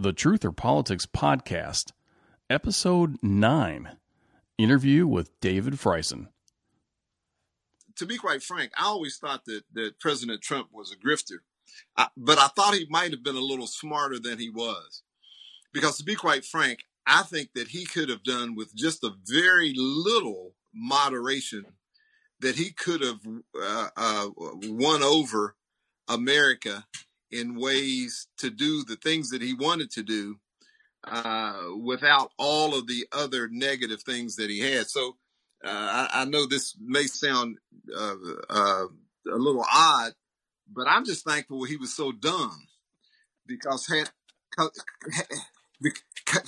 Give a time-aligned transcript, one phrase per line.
[0.00, 1.92] the Truth or Politics podcast,
[2.48, 3.96] episode 9
[4.56, 6.28] interview with David Fryson.
[7.96, 11.40] To be quite frank, I always thought that, that President Trump was a grifter,
[11.98, 15.02] I, but I thought he might have been a little smarter than he was.
[15.70, 19.12] Because to be quite frank, I think that he could have done with just a
[19.28, 21.66] very little moderation
[22.40, 23.20] that he could have
[23.62, 25.56] uh, uh, won over
[26.08, 26.86] America
[27.30, 30.36] in ways to do the things that he wanted to do
[31.04, 34.88] uh, without all of the other negative things that he had.
[34.88, 35.16] So
[35.64, 35.68] uh,
[36.12, 37.58] I, I, know this may sound
[37.96, 38.14] uh,
[38.48, 38.84] uh,
[39.30, 40.12] a little odd,
[40.72, 42.66] but I'm just thankful he was so dumb
[43.46, 44.10] because had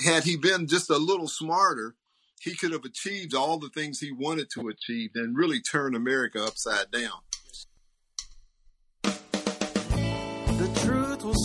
[0.04, 1.94] had he been just a little smarter,
[2.40, 6.42] he could have achieved all the things he wanted to achieve and really turn America
[6.42, 7.20] upside down.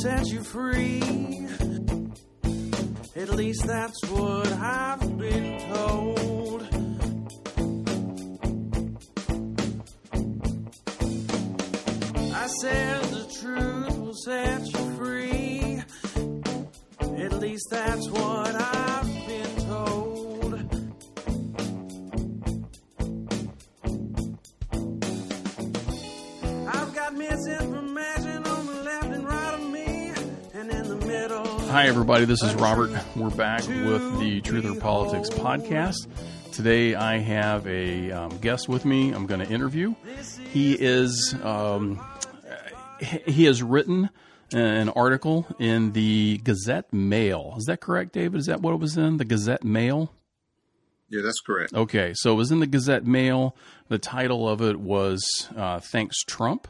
[0.02, 1.02] Set you free.
[3.16, 6.62] At least that's what I've been told.
[12.34, 15.82] I said the truth will set you free.
[17.24, 19.17] At least that's what I've
[31.70, 32.26] Hi, everybody.
[32.26, 32.90] This is Robert.
[33.16, 36.08] We're back with the Truth or Politics podcast.
[36.54, 39.12] Today, I have a um, guest with me.
[39.12, 39.94] I'm going to interview.
[40.52, 42.00] He is um,
[43.00, 44.10] he has written
[44.54, 47.56] an article in the Gazette Mail.
[47.58, 48.40] Is that correct, David?
[48.40, 50.14] Is that what it was in the Gazette Mail?
[51.10, 51.74] Yeah, that's correct.
[51.74, 53.56] Okay, so it was in the Gazette Mail.
[53.90, 56.68] The title of it was uh, "Thanks Trump."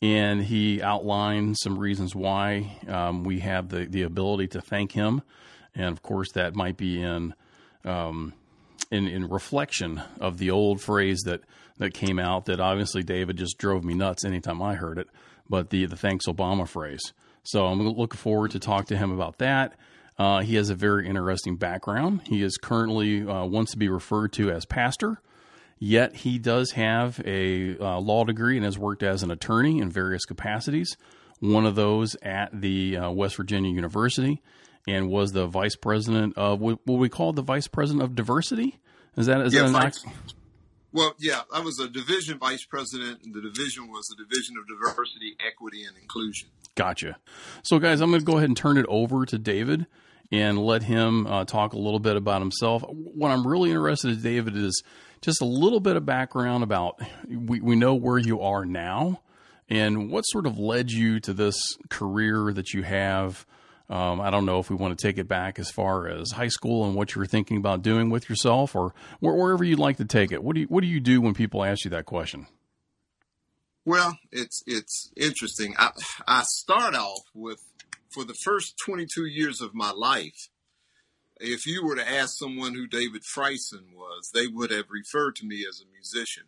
[0.00, 5.22] And he outlined some reasons why um, we have the, the ability to thank him,
[5.74, 7.34] and of course that might be in
[7.84, 8.32] um,
[8.90, 11.40] in, in reflection of the old phrase that
[11.78, 15.08] that came out that obviously David just drove me nuts anytime I heard it,
[15.48, 17.12] but the the thanks Obama phrase.
[17.42, 19.74] So I'm looking forward to talk to him about that.
[20.18, 22.22] Uh, he has a very interesting background.
[22.26, 25.20] He is currently uh, wants to be referred to as pastor.
[25.78, 29.90] Yet he does have a uh, law degree and has worked as an attorney in
[29.90, 30.96] various capacities.
[31.40, 34.42] One of those at the uh, West Virginia University,
[34.88, 38.80] and was the vice president of what we call the vice president of diversity.
[39.16, 40.04] Is that is Yeah, that an vice-
[40.92, 44.66] Well, yeah, I was a division vice president, and the division was the division of
[44.66, 46.48] diversity, equity, and inclusion.
[46.74, 47.18] Gotcha.
[47.62, 49.86] So, guys, I'm going to go ahead and turn it over to David
[50.32, 52.82] and let him uh, talk a little bit about himself.
[52.88, 54.82] What I'm really interested in, David, is
[55.20, 59.20] just a little bit of background about we, we know where you are now
[59.68, 63.46] and what sort of led you to this career that you have.
[63.90, 66.48] Um, I don't know if we want to take it back as far as high
[66.48, 69.96] school and what you were thinking about doing with yourself, or where, wherever you'd like
[69.96, 70.42] to take it.
[70.42, 72.46] What do you What do you do when people ask you that question?
[73.84, 75.74] Well, it's it's interesting.
[75.78, 75.92] I
[76.26, 77.60] I start off with
[78.10, 80.48] for the first 22 years of my life.
[81.40, 85.46] If you were to ask someone who David Fryson was, they would have referred to
[85.46, 86.44] me as a musician.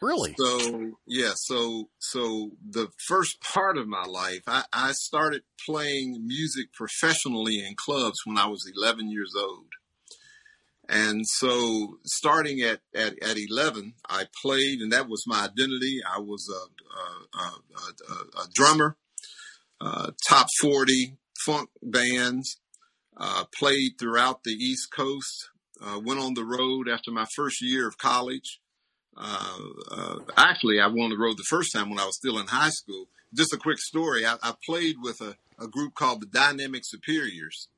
[0.00, 0.34] Really?
[0.38, 6.72] So yeah, so so the first part of my life, I, I started playing music
[6.72, 9.66] professionally in clubs when I was 11 years old.
[10.88, 16.00] And so starting at, at, at 11, I played and that was my identity.
[16.06, 18.96] I was a, a, a, a, a drummer,
[19.80, 21.16] uh, top 40
[21.46, 22.58] funk bands,
[23.16, 25.50] uh, played throughout the East Coast,
[25.80, 28.60] uh, went on the road after my first year of college.
[29.16, 29.58] Uh,
[29.90, 32.46] uh, actually, I went on the road the first time when I was still in
[32.46, 33.06] high school.
[33.34, 34.26] Just a quick story.
[34.26, 37.68] I, I played with a, a group called the Dynamic Superiors,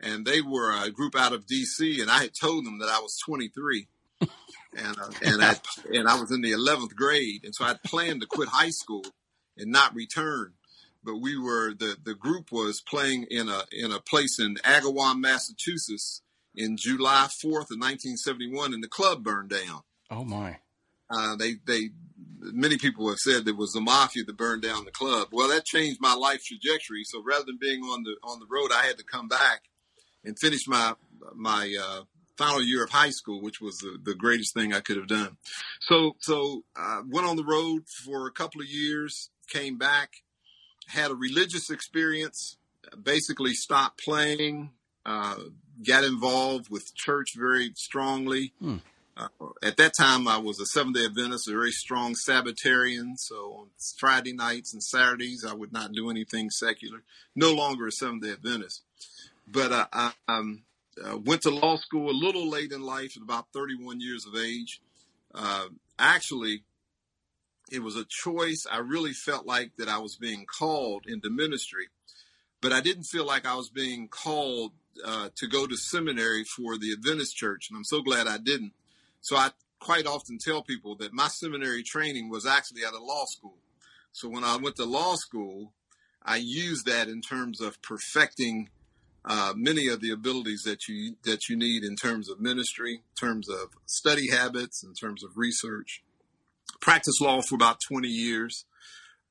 [0.00, 2.00] and they were a group out of D.C.
[2.00, 3.88] And I had told them that I was 23,
[4.20, 4.30] and
[4.98, 5.56] uh, and I
[5.92, 9.04] and I was in the 11th grade, and so I planned to quit high school
[9.56, 10.52] and not return.
[11.06, 15.20] But we were the the group was playing in a in a place in Agawam,
[15.20, 16.22] Massachusetts,
[16.54, 19.82] in July 4th of 1971, and the club burned down.
[20.10, 20.58] Oh my!
[21.08, 21.90] Uh, they they
[22.40, 25.28] many people have said it was the mafia that burned down the club.
[25.30, 27.04] Well, that changed my life trajectory.
[27.04, 29.62] So rather than being on the on the road, I had to come back
[30.24, 30.94] and finish my
[31.34, 32.02] my uh,
[32.36, 35.36] final year of high school, which was the, the greatest thing I could have done.
[35.80, 40.10] So so I went on the road for a couple of years, came back,
[40.86, 42.56] had a religious experience,
[43.02, 44.70] basically stopped playing,
[45.04, 45.36] uh,
[45.86, 48.52] got involved with church very strongly.
[48.60, 48.76] Hmm.
[49.16, 49.28] Uh,
[49.62, 53.16] at that time, I was a Seventh Day Adventist, a very strong Sabbatarian.
[53.16, 53.66] So on
[53.98, 57.02] Friday nights and Saturdays, I would not do anything secular.
[57.34, 58.82] No longer a Seventh Day Adventist,
[59.48, 60.64] but uh, I um,
[61.02, 64.36] uh, went to law school a little late in life, at about 31 years of
[64.36, 64.80] age.
[65.34, 65.66] Uh,
[65.98, 66.62] actually,
[67.70, 68.64] it was a choice.
[68.70, 71.88] I really felt like that I was being called into ministry,
[72.60, 74.72] but I didn't feel like I was being called
[75.04, 78.72] uh, to go to seminary for the Adventist church, and I'm so glad I didn't
[79.26, 83.24] so I quite often tell people that my seminary training was actually at a law
[83.26, 83.58] school.
[84.12, 85.72] So when I went to law school,
[86.24, 88.68] I used that in terms of perfecting
[89.24, 93.16] uh, many of the abilities that you that you need in terms of ministry, in
[93.18, 96.04] terms of study habits, in terms of research.
[96.80, 98.64] Practiced law for about 20 years.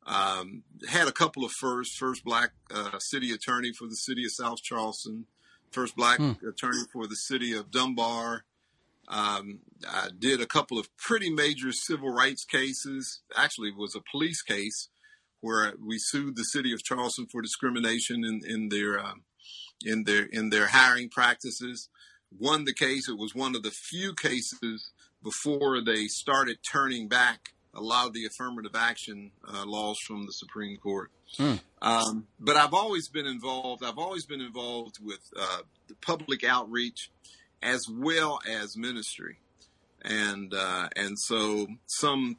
[0.05, 1.97] Um, had a couple of firsts.
[1.97, 5.25] First black uh, city attorney for the city of South Charleston.
[5.71, 6.33] First black hmm.
[6.47, 8.45] attorney for the city of Dunbar.
[9.07, 13.21] Um, I did a couple of pretty major civil rights cases.
[13.35, 14.89] Actually, it was a police case
[15.41, 19.13] where we sued the city of Charleston for discrimination in, in their uh,
[19.83, 21.89] in their in their hiring practices.
[22.37, 23.07] Won the case.
[23.07, 24.91] It was one of the few cases
[25.25, 30.31] before they started turning back a lot of the affirmative action uh, laws from the
[30.31, 31.11] Supreme Court.
[31.37, 31.55] Hmm.
[31.81, 33.83] Um, but I've always been involved.
[33.83, 37.09] I've always been involved with uh, the public outreach
[37.61, 39.39] as well as ministry.
[40.03, 42.37] And uh, and so some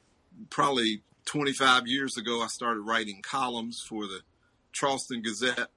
[0.49, 4.21] probably 25 years ago, I started writing columns for the
[4.73, 5.71] Charleston Gazette.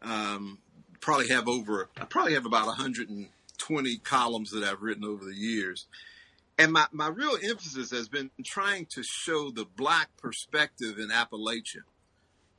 [0.00, 0.60] Um,
[1.00, 2.66] probably have over, I probably have about
[3.58, 5.86] 120 columns that I've written over the years.
[6.58, 11.82] And my, my real emphasis has been trying to show the black perspective in Appalachia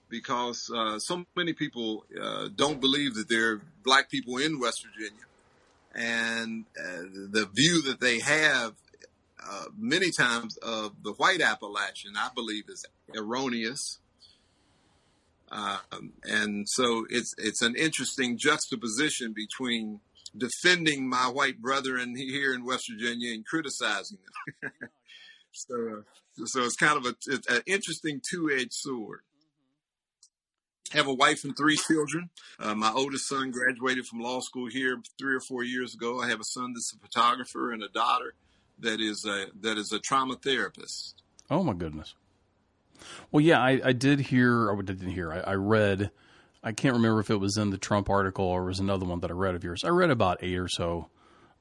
[0.07, 4.85] because uh, so many people uh, don't believe that there are black people in West
[4.85, 5.25] Virginia
[5.93, 8.73] and uh, the view that they have
[9.43, 12.85] uh, many times of the white Appalachian, I believe, is
[13.15, 13.99] erroneous.
[15.51, 19.99] Um, and so it's it's an interesting juxtaposition between
[20.37, 24.17] defending my white brethren here in West Virginia and criticizing
[24.61, 24.71] them.
[25.51, 26.03] so
[26.45, 29.21] so it's kind of a, it's an interesting two edged sword
[30.91, 32.29] have a wife and three children.
[32.59, 36.21] Uh, my oldest son graduated from law school here three or four years ago.
[36.21, 38.33] I have a son that's a photographer and a daughter
[38.79, 41.21] that is a, that is a trauma therapist.
[41.49, 42.15] Oh my goodness.
[43.31, 44.71] Well, yeah, I, I did hear.
[44.71, 45.31] I didn't hear.
[45.31, 46.11] I, I, read.
[46.63, 49.31] I can't remember if it was in the Trump article or was another one that
[49.31, 49.83] I read of yours.
[49.83, 51.09] I read about eight or so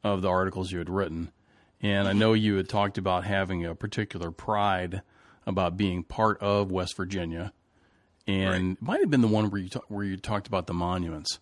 [0.02, 1.30] of the articles you had written,
[1.80, 5.02] and I know you had talked about having a particular pride
[5.46, 7.52] about being part of West Virginia
[8.28, 8.82] and right.
[8.82, 11.40] might have been the one where you ta- where you talked about the monuments,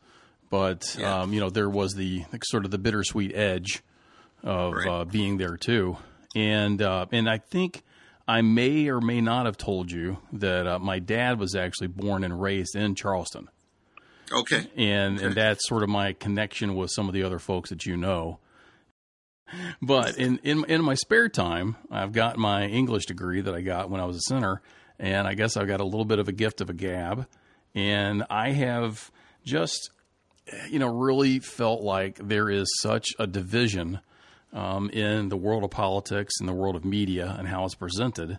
[0.48, 1.22] but yeah.
[1.22, 3.82] um, you know there was the like, sort of the bittersweet edge
[4.42, 4.86] of right.
[4.86, 5.96] uh, being there too,
[6.34, 7.82] and uh, and I think
[8.28, 12.24] I may or may not have told you that uh, my dad was actually born
[12.24, 13.48] and raised in Charleston.
[14.32, 15.26] Okay, and okay.
[15.26, 18.40] and that's sort of my connection with some of the other folks that you know.
[19.80, 23.88] But in, in in my spare time, I've got my English degree that I got
[23.88, 24.60] when I was a center,
[24.98, 27.28] and I guess I've got a little bit of a gift of a gab.
[27.76, 29.12] And I have
[29.44, 29.90] just,
[30.68, 34.00] you know, really felt like there is such a division
[34.56, 38.38] um, in the world of politics and the world of media and how it's presented.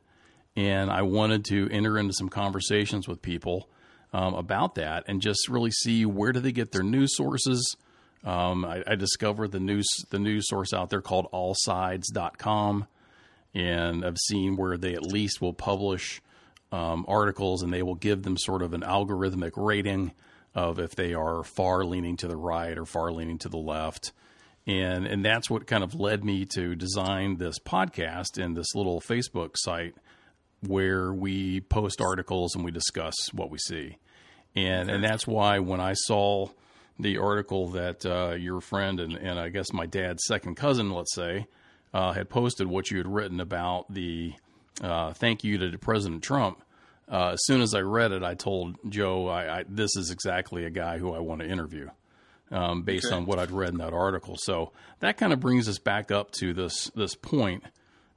[0.56, 3.70] And I wanted to enter into some conversations with people
[4.12, 7.78] um, about that and just really see where do they get their news sources.
[8.24, 12.88] Um, I, I, discovered the news the news source out there called allsides.com
[13.54, 16.20] and I've seen where they at least will publish
[16.72, 20.14] um, articles and they will give them sort of an algorithmic rating
[20.56, 24.12] of if they are far leaning to the right or far leaning to the left.
[24.68, 29.00] And, and that's what kind of led me to design this podcast and this little
[29.00, 29.96] Facebook site
[30.66, 33.98] where we post articles and we discuss what we see.
[34.56, 36.50] And, and that's why when I saw
[37.00, 41.16] the article that uh, your friend and, and I guess my dad's second cousin, let's
[41.16, 41.48] say,
[41.94, 44.34] uh, had posted what you had written about the
[44.82, 46.62] uh, thank you to President Trump.
[47.10, 50.66] Uh, as soon as I read it, I told Joe, I, I, this is exactly
[50.66, 51.90] a guy who I want to interview
[52.52, 53.16] um, based okay.
[53.16, 54.36] on what I'd read in that article.
[54.38, 57.64] So that kind of brings us back up to this this point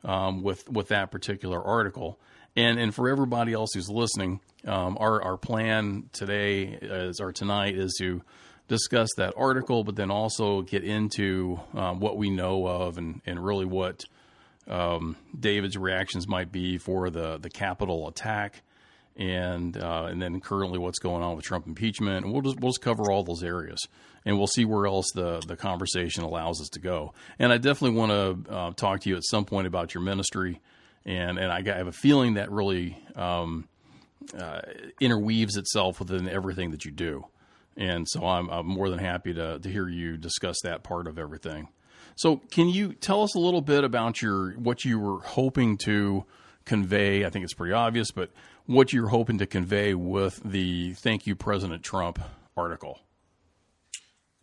[0.05, 2.19] um, with with that particular article.
[2.57, 7.77] And and for everybody else who's listening, um, our our plan today is or tonight
[7.77, 8.23] is to
[8.69, 13.45] discuss that article, but then also get into um, what we know of and and
[13.45, 14.05] really what
[14.69, 18.63] um, David's reactions might be for the the Capitol attack,
[19.17, 22.25] and uh, and then currently what's going on with Trump impeachment.
[22.25, 23.81] And we'll just we'll just cover all those areas,
[24.25, 27.13] and we'll see where else the the conversation allows us to go.
[27.39, 30.61] And I definitely want to uh, talk to you at some point about your ministry,
[31.05, 33.69] and and I, have a feeling that really um,
[34.39, 34.61] uh,
[35.01, 37.27] interweaves itself within everything that you do.
[37.77, 41.19] And so I'm, I'm more than happy to to hear you discuss that part of
[41.19, 41.69] everything.
[42.17, 46.25] So, can you tell us a little bit about your what you were hoping to
[46.65, 47.25] convey?
[47.25, 48.31] I think it's pretty obvious, but
[48.67, 52.19] what you're hoping to convey with the "Thank You, President Trump"
[52.57, 53.01] article.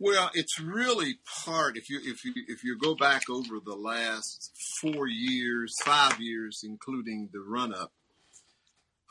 [0.00, 4.52] Well, it's really part if you if you if you go back over the last
[4.80, 7.92] four years, five years, including the run up,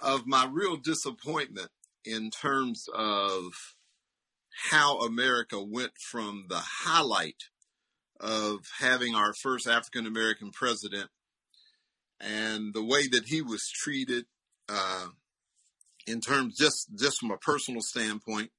[0.02, 1.70] of my real disappointment
[2.06, 3.52] in terms of
[4.70, 7.44] how America went from the highlight
[8.20, 11.10] of having our first African American president
[12.20, 14.26] and the way that he was treated
[14.70, 15.08] uh,
[16.06, 18.52] in terms just just from a personal standpoint.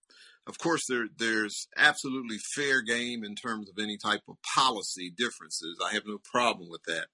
[0.46, 5.78] Of course, there there's absolutely fair game in terms of any type of policy differences.
[5.84, 7.06] I have no problem with that.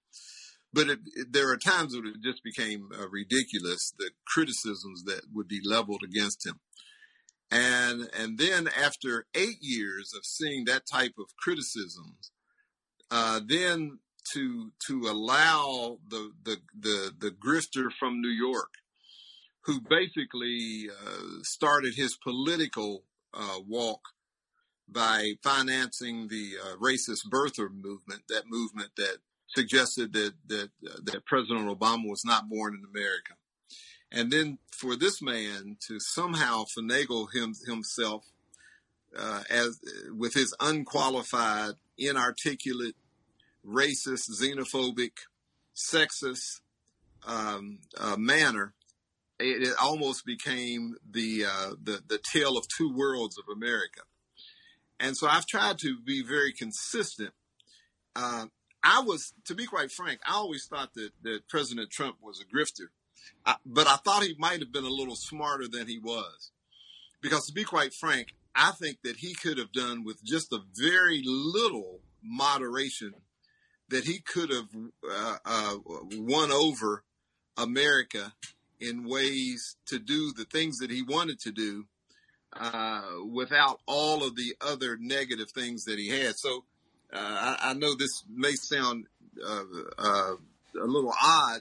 [0.72, 5.22] But it, it, there are times when it just became uh, ridiculous the criticisms that
[5.32, 6.60] would be leveled against him.
[7.50, 12.32] And and then after eight years of seeing that type of criticisms,
[13.10, 13.98] uh, then
[14.32, 18.72] to to allow the the the, the grifter from New York,
[19.64, 24.00] who basically uh, started his political uh, walk
[24.88, 29.18] by financing the uh, racist birther movement, that movement that
[29.48, 33.34] suggested that that uh, that President Obama was not born in America,
[34.12, 38.26] and then for this man to somehow finagle him himself
[39.16, 39.80] uh, as
[40.16, 42.96] with his unqualified, inarticulate
[43.66, 45.12] racist, xenophobic,
[45.74, 46.60] sexist
[47.26, 48.74] um, uh, manner,
[49.38, 54.02] it, it, almost became the, uh, the the tale of two worlds of America.
[55.00, 57.32] And so I've tried to be very consistent.
[58.14, 58.46] Uh,
[58.82, 62.44] I was, to be quite frank, I always thought that, that President Trump was a
[62.44, 62.88] grifter,
[63.44, 66.52] I, but I thought he might have been a little smarter than he was.
[67.20, 70.60] Because to be quite frank, I think that he could have done with just a
[70.76, 73.14] very little moderation
[73.88, 74.68] that he could have
[75.10, 75.76] uh, uh,
[76.12, 77.04] won over
[77.56, 78.34] America
[78.80, 81.86] in ways to do the things that he wanted to do
[82.52, 86.36] uh, without all of the other negative things that he had.
[86.36, 86.64] So
[87.12, 87.18] uh,
[87.60, 89.06] I, I, know this may sound
[89.44, 89.62] uh,
[89.98, 90.34] uh,
[90.80, 91.60] a little odd,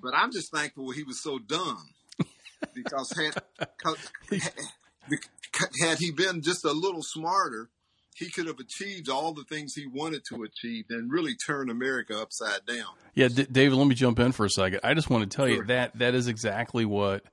[0.00, 1.88] but I'm just thankful he was so dumb
[2.74, 3.42] because had,
[5.80, 7.68] had he been just a little smarter,
[8.14, 12.20] he could have achieved all the things he wanted to achieve and really turn America
[12.20, 12.86] upside down.
[13.14, 14.80] Yeah, D- David, let me jump in for a second.
[14.84, 15.56] I just want to tell sure.
[15.56, 17.24] you that that is exactly what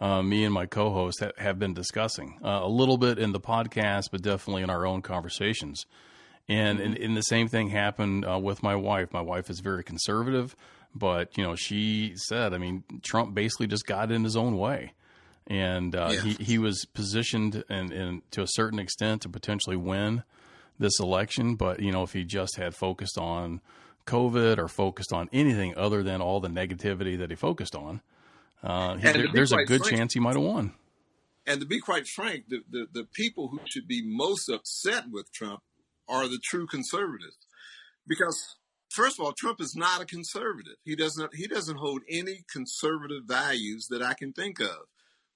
[0.00, 3.40] uh, me and my co-host ha- have been discussing uh, a little bit in the
[3.40, 5.86] podcast, but definitely in our own conversations.
[6.48, 6.86] And, mm-hmm.
[6.86, 9.12] and, and the same thing happened uh, with my wife.
[9.12, 10.56] My wife is very conservative,
[10.94, 14.92] but you know, she said, I mean, Trump basically just got in his own way
[15.46, 16.20] and uh, yeah.
[16.20, 20.22] he he was positioned and, and to a certain extent to potentially win
[20.78, 21.56] this election.
[21.56, 23.60] But you know, if he just had focused on
[24.06, 28.02] COVID or focused on anything other than all the negativity that he focused on,
[28.62, 30.74] uh, he, there, there's a good frank, chance he might have won.
[31.46, 35.32] And to be quite frank, the, the, the people who should be most upset with
[35.32, 35.60] Trump
[36.08, 37.36] are the true conservatives,
[38.06, 38.56] because
[38.90, 40.76] first of all, Trump is not a conservative.
[40.84, 44.86] He doesn't he doesn't hold any conservative values that I can think of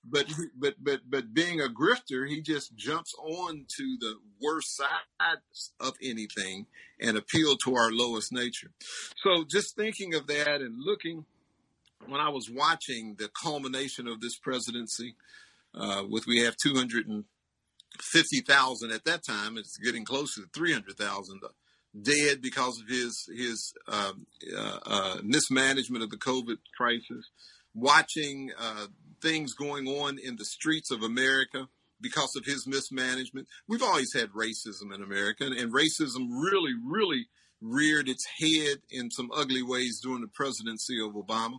[0.08, 0.26] but
[0.58, 5.38] but but but being a grifter, he just jumps on to the worst side
[5.80, 6.66] of anything
[7.00, 8.70] and appeal to our lowest nature.
[9.22, 11.24] So just thinking of that and looking
[12.06, 15.16] when I was watching the culmination of this presidency,
[15.74, 17.24] uh, with we have two hundred and
[18.00, 21.40] fifty thousand at that time, it's getting closer to three hundred thousand
[22.02, 27.30] dead because of his his um, uh, uh, mismanagement of the COVID crisis.
[27.74, 28.86] Watching uh,
[29.20, 31.68] things going on in the streets of America
[32.00, 33.48] because of his mismanagement.
[33.68, 37.28] We've always had racism in America, and racism really, really
[37.60, 41.58] reared its head in some ugly ways during the presidency of Obama.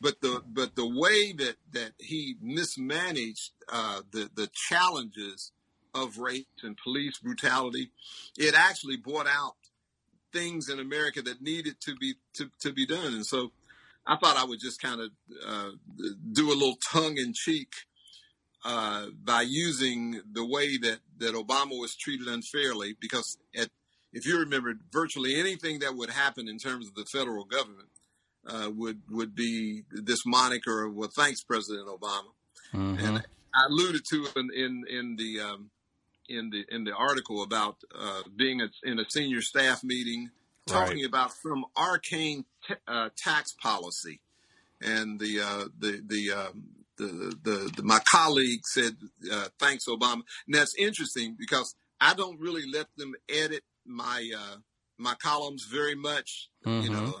[0.00, 5.52] But the but the way that that he mismanaged uh, the the challenges
[5.94, 7.90] of race and police brutality,
[8.36, 9.54] it actually brought out
[10.32, 13.14] things in America that needed to be to, to be done.
[13.14, 13.52] And so
[14.06, 15.10] I thought I would just kind of
[15.46, 15.70] uh,
[16.32, 17.72] do a little tongue in cheek
[18.64, 23.68] uh, by using the way that, that Obama was treated unfairly, because at,
[24.12, 27.88] if you remember, virtually anything that would happen in terms of the federal government,
[28.46, 32.32] uh, would would be this moniker of well, thanks, President Obama.
[32.74, 33.04] Mm-hmm.
[33.04, 33.18] And
[33.54, 35.70] I alluded to in in, in the um,
[36.28, 40.30] in the in the article about uh, being a, in a senior staff meeting,
[40.66, 41.06] talking Right.
[41.06, 44.20] about some arcane t- uh, tax policy,
[44.82, 46.64] and the uh, the the, um,
[46.98, 48.96] the the the my colleague said,
[49.32, 54.56] uh, "Thanks, Obama." And that's interesting because I don't really let them edit my uh,
[54.98, 56.92] my columns very much, you Mhm.
[56.92, 57.14] know.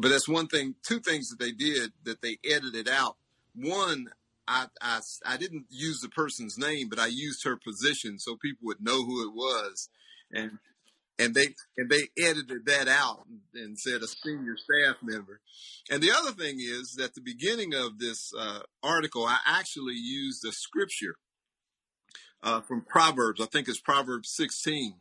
[0.00, 0.76] But that's one thing.
[0.86, 3.16] Two things that they did that they edited out.
[3.54, 4.10] One,
[4.46, 8.66] I, I, I didn't use the person's name, but I used her position so people
[8.66, 9.88] would know who it was,
[10.32, 10.58] and
[11.20, 15.40] and they and they edited that out and said a senior staff member.
[15.90, 20.44] And the other thing is that the beginning of this uh, article, I actually used
[20.44, 21.16] a scripture
[22.42, 23.40] uh, from Proverbs.
[23.40, 24.94] I think it's Proverbs 16.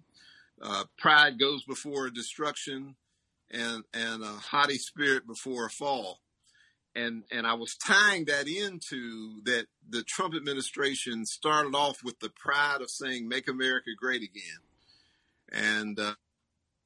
[0.61, 2.95] Uh, Pride goes before destruction,
[3.51, 6.19] and and a haughty spirit before a fall
[6.95, 12.29] and and I was tying that into that the Trump administration started off with the
[12.29, 14.59] pride of saying "Make America Great Again,"
[15.51, 16.15] and uh,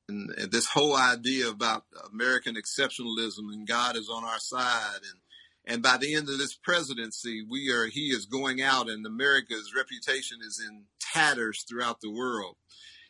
[0.10, 5.20] and, and this whole idea about American exceptionalism and God is on our side, and
[5.66, 9.74] and by the end of this presidency, we are he is going out, and America's
[9.76, 12.56] reputation is in tatters throughout the world.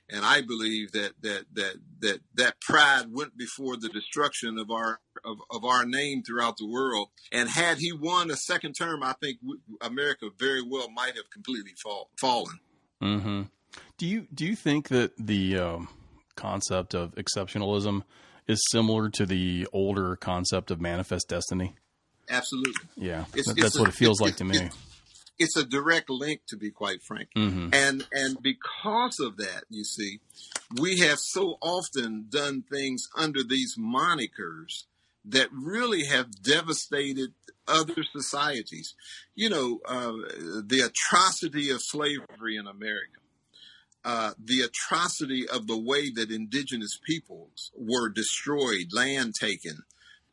[0.09, 4.99] And I believe that that that that that pride went before the destruction of our
[5.23, 7.07] of, of our name throughout the world.
[7.31, 9.37] And had he won a second term, I think
[9.81, 12.59] America very well might have completely fall, fallen.
[13.01, 13.41] Mm-hmm.
[13.97, 15.89] Do you do you think that the um,
[16.35, 18.03] concept of exceptionalism
[18.47, 21.75] is similar to the older concept of manifest destiny?
[22.29, 24.57] Absolutely, Yeah, It's- that- it's that's a- what it feels it- like to me.
[24.57, 24.73] it-
[25.39, 27.29] it's a direct link, to be quite frank.
[27.35, 30.19] hmm And and because of that, you see,
[30.79, 34.83] we have so often done things under these monikers
[35.25, 37.33] that really have devastated
[37.67, 38.93] other societies.
[39.35, 40.11] You know, uh,
[40.65, 43.19] the atrocity of slavery in America,
[44.05, 49.83] uh, the atrocity of the way that indigenous peoples were destroyed, land taken,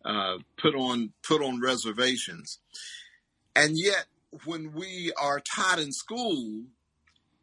[0.05, 2.59] uh, put on put on reservations,
[3.55, 4.07] and yet
[4.45, 6.65] when we are taught in school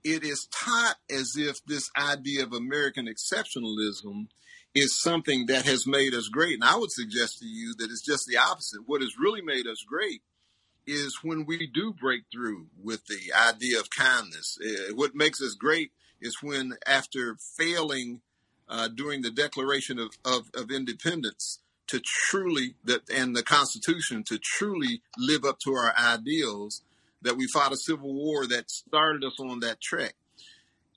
[0.07, 4.27] it is taught as if this idea of American exceptionalism
[4.73, 6.53] is something that has made us great.
[6.53, 8.81] And I would suggest to you that it's just the opposite.
[8.85, 10.21] What has really made us great
[10.85, 14.57] is when we do break through with the idea of kindness.
[14.63, 18.21] Uh, what makes us great is when, after failing
[18.69, 24.37] uh, during the Declaration of, of, of Independence, to truly that and the Constitution to
[24.37, 26.83] truly live up to our ideals,
[27.21, 30.13] that we fought a civil war that started us on that trek.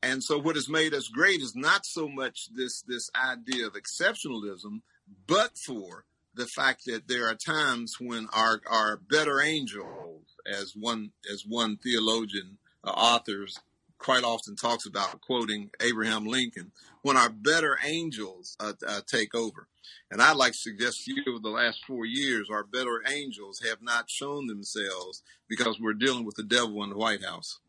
[0.03, 3.75] And so what has made us great is not so much this this idea of
[3.75, 4.81] exceptionalism,
[5.27, 6.05] but for
[6.35, 11.77] the fact that there are times when our our better angels, as one as one
[11.77, 13.61] theologian uh, authors
[14.01, 19.69] quite often talks about, quoting Abraham Lincoln, when our better angels uh, uh, take over.
[20.11, 23.61] And I'd like to suggest to you over the last four years, our better angels
[23.61, 27.61] have not shown themselves because we're dealing with the devil in the White House.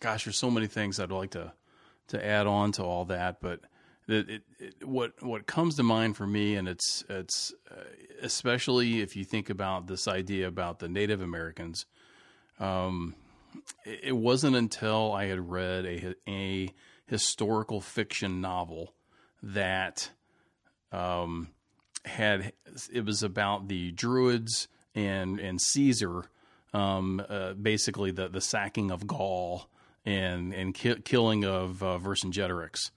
[0.00, 1.52] Gosh, there's so many things I'd like to
[2.08, 3.60] to add on to all that, but
[4.08, 7.84] it, it, it, what what comes to mind for me, and it's it's uh,
[8.22, 11.86] especially if you think about this idea about the Native Americans.
[12.60, 13.14] Um,
[13.84, 16.70] it, wasn't until I had read a a
[17.06, 18.94] historical fiction novel
[19.42, 20.10] that
[20.92, 21.48] um,
[22.04, 22.52] had
[22.92, 26.24] it was about the Druids and and Caesar,
[26.74, 29.68] um, uh, basically the the sacking of Gaul
[30.04, 32.90] and and ki- killing of uh, Vercingetorix,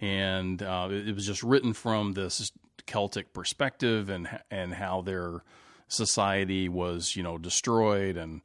[0.00, 2.50] and uh, it, it was just written from this
[2.86, 5.42] Celtic perspective and and how their
[5.88, 8.42] society was you know destroyed and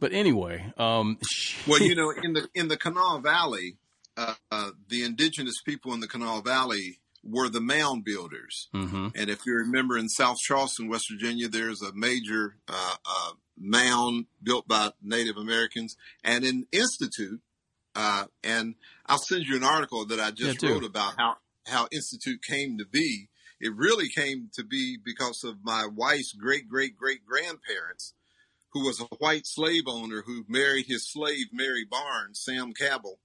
[0.00, 1.18] but anyway um
[1.66, 3.76] Well, you know, in the in the Kanawha Valley,
[4.16, 8.68] uh, uh, the indigenous people in the Kanawha Valley were the mound builders.
[8.74, 13.32] mhm, And if you remember in South Charleston, West Virginia, there's a major uh, uh,
[13.58, 15.96] mound built by Native Americans.
[16.24, 17.40] And in Institute,
[17.94, 21.88] uh, and I'll send you an article that I just Yeah, wrote about how, how
[21.92, 23.28] Institute came to be.
[23.60, 28.14] It really came to be because of my wife's great great great grandparents,
[28.72, 33.18] who was a white slave owner who married his slave, Mary Barnes, Sam Cabell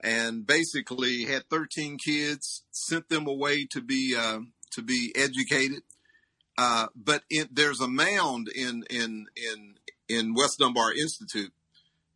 [0.00, 4.40] and basically had 13 kids, sent them away to be uh,
[4.72, 5.82] to be educated.
[6.58, 9.74] Uh, but it, there's a mound in in in
[10.08, 11.52] in West Dunbar Institute,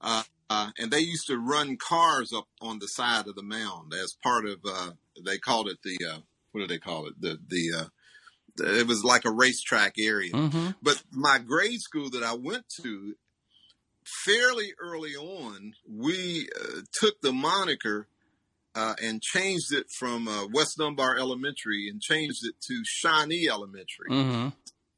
[0.00, 3.92] uh, uh, and they used to run cars up on the side of the mound
[3.92, 4.90] as part of uh,
[5.24, 6.18] they called it the uh,
[6.52, 7.14] what do they call it?
[7.20, 7.90] The the
[8.60, 10.32] it was like a racetrack area.
[10.32, 10.70] Mm-hmm.
[10.82, 13.14] But my grade school that I went to,
[14.24, 18.06] fairly early on, we uh, took the moniker
[18.74, 24.08] uh, and changed it from uh, West Dunbar Elementary and changed it to Shawnee Elementary,
[24.10, 24.48] Mm-hmm.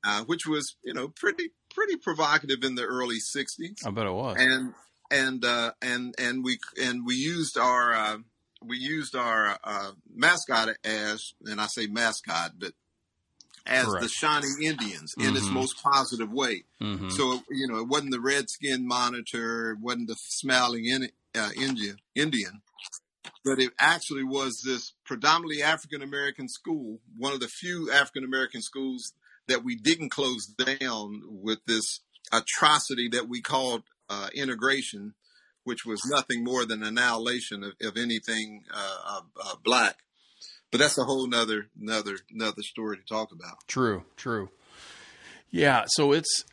[0.04, 4.12] uh, which was you know pretty pretty provocative in the early '60s I bet it
[4.12, 4.36] was.
[4.38, 4.74] and
[5.10, 8.16] and uh, and and we and we used our uh,
[8.62, 12.72] we used our uh, mascot as and I say mascot, but
[13.66, 14.02] as Correct.
[14.02, 15.52] the Shawnee Indians in its Mhm.
[15.52, 16.64] most positive way.
[16.80, 17.10] mm-hmm.
[17.10, 21.98] So you know, it wasn't the redskin monitor, it wasn't the smiling in, uh, Indian,
[22.14, 22.62] Indian,
[23.44, 28.62] but it actually was this predominantly African American school, one of the few African American
[28.62, 29.12] schools
[29.48, 32.00] that we didn't close down with this
[32.32, 35.14] atrocity that we called uh, integration,
[35.64, 39.98] which was nothing more than annihilation of, of anything uh, uh, black.
[40.72, 43.58] But that's a whole nother, another, another story to talk about.
[43.68, 44.48] True, true.
[45.52, 46.44] Yeah, so it's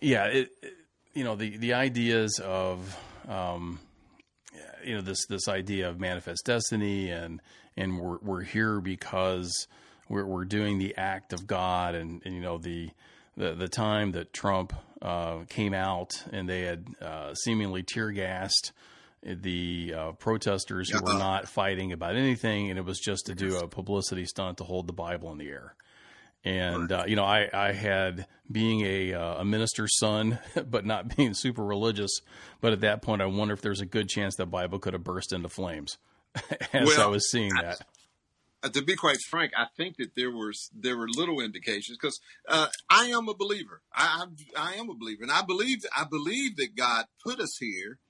[0.00, 0.74] yeah, it, it-
[1.14, 3.78] you know the the ideas of um,
[4.82, 7.40] you know this this idea of manifest destiny and
[7.76, 9.66] and we're we're here because
[10.08, 12.88] we're we're doing the act of God and, and you know the
[13.36, 18.72] the the time that Trump uh, came out and they had uh, seemingly tear gassed
[19.22, 23.56] the uh, protesters who were not fighting about anything, and it was just to do
[23.58, 25.74] a publicity stunt to hold the Bible in the air.
[26.44, 31.16] And uh, you know, I, I had being a uh, a minister's son, but not
[31.16, 32.10] being super religious.
[32.60, 35.04] But at that point, I wonder if there's a good chance that Bible could have
[35.04, 35.98] burst into flames
[36.72, 37.82] as I was seeing that.
[38.64, 42.18] uh, to be quite frank, I think that there was there were little indications because
[42.48, 43.82] uh, I am a believer.
[43.94, 47.56] I, I I am a believer, and I believe I believe that God put us
[47.58, 48.00] here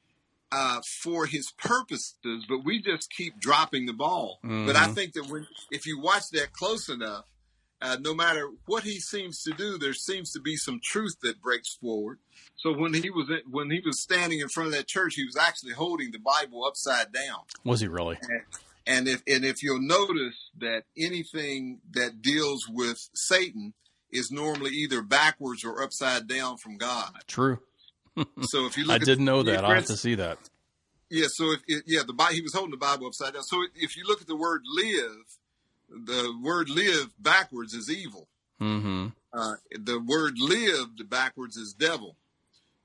[0.53, 4.39] uh, for His purposes, but we just keep dropping the ball.
[4.43, 4.95] But I Mhm.
[4.95, 7.25] think that when if you watch that close enough,
[7.81, 11.41] uh, no matter what He seems to do, there seems to be some truth that
[11.41, 12.19] breaks forward.
[12.57, 15.25] So when he was in, when he was standing in front of that church, he
[15.25, 17.41] was actually holding the Bible upside down.
[17.65, 18.19] Was he really?
[18.87, 23.75] And if and if you'll notice that anything that deals with Satan
[24.11, 27.13] is normally either backwards or upside down from God.
[27.27, 27.59] True.
[28.43, 29.65] So if you look, I didn't know that.
[29.65, 30.39] I'll have to see that.
[31.11, 33.43] Yeah, so if it, yeah, the he was holding the Bible upside down.
[33.43, 35.27] So if you look at the word live,
[35.91, 38.29] the word live backwards is evil.
[38.59, 42.17] hmm Uh, the word lived backwards is devil.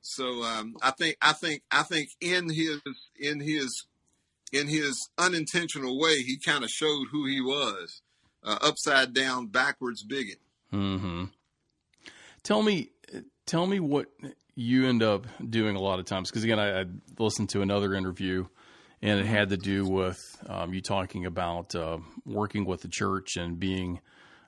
[0.01, 2.81] So um, I think I think I think in his
[3.19, 3.85] in his
[4.51, 8.01] in his unintentional way, he kind of showed who he was,
[8.43, 10.39] uh, upside down, backwards bigot.
[10.71, 11.25] hmm
[12.43, 12.91] Tell me,
[13.45, 14.07] tell me what
[14.57, 16.31] you end up doing a lot of times.
[16.31, 16.85] Because again, I, I
[17.19, 18.47] listened to another interview,
[19.03, 23.37] and it had to do with um, you talking about uh, working with the church
[23.37, 24.01] and being.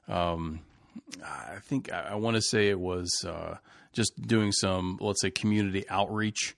[0.07, 0.61] Um,
[1.23, 3.57] I think I, I want to say it was uh,
[3.93, 6.55] just doing some, let's say, community outreach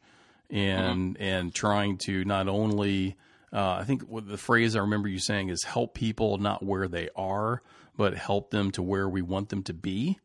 [0.49, 3.17] and and trying to not only.
[3.53, 7.09] Uh, I think the phrase I remember you saying is help people not where they
[7.17, 7.61] are,
[7.97, 10.19] but help them to where we want them to be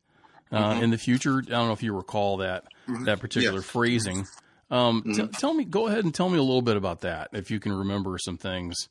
[0.52, 1.38] uh, in the future.
[1.38, 2.64] I don't know if you recall that
[3.04, 3.64] that particular Yes.
[3.70, 4.26] phrasing.
[4.70, 7.50] Um, t- tell me, go ahead and tell me a little bit about that, if
[7.50, 8.88] you can remember some things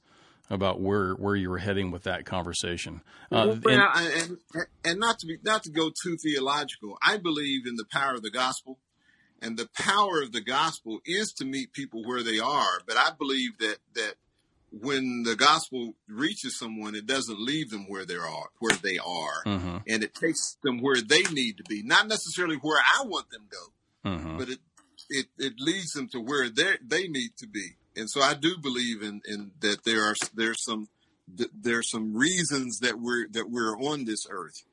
[0.50, 3.02] about where where you were heading with that conversation.
[3.32, 7.66] Uh, Well, and- and, and not to be not to go too theological, I believe
[7.66, 8.80] in the power of the gospel,
[9.42, 12.80] and the power of the gospel is to meet people where they are.
[12.86, 14.14] But I believe that that
[14.82, 19.44] when the gospel reaches someone, it doesn't leave them where they are, where they are,
[19.46, 23.30] Mhm, and it takes them where they need to be, not necessarily where I want
[23.30, 24.38] them to go, mhm.
[24.38, 24.60] but it
[25.10, 27.78] it, it leads them to where they they need to be.
[27.96, 30.90] And so I do believe in, in that there are there's some
[31.38, 34.64] th- there's some reasons that we're that we're on this earth,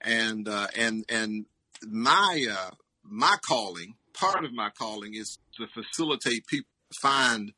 [0.00, 1.46] and uh, and and
[1.86, 2.70] my uh,
[3.02, 7.52] my calling part of my calling is to facilitate people find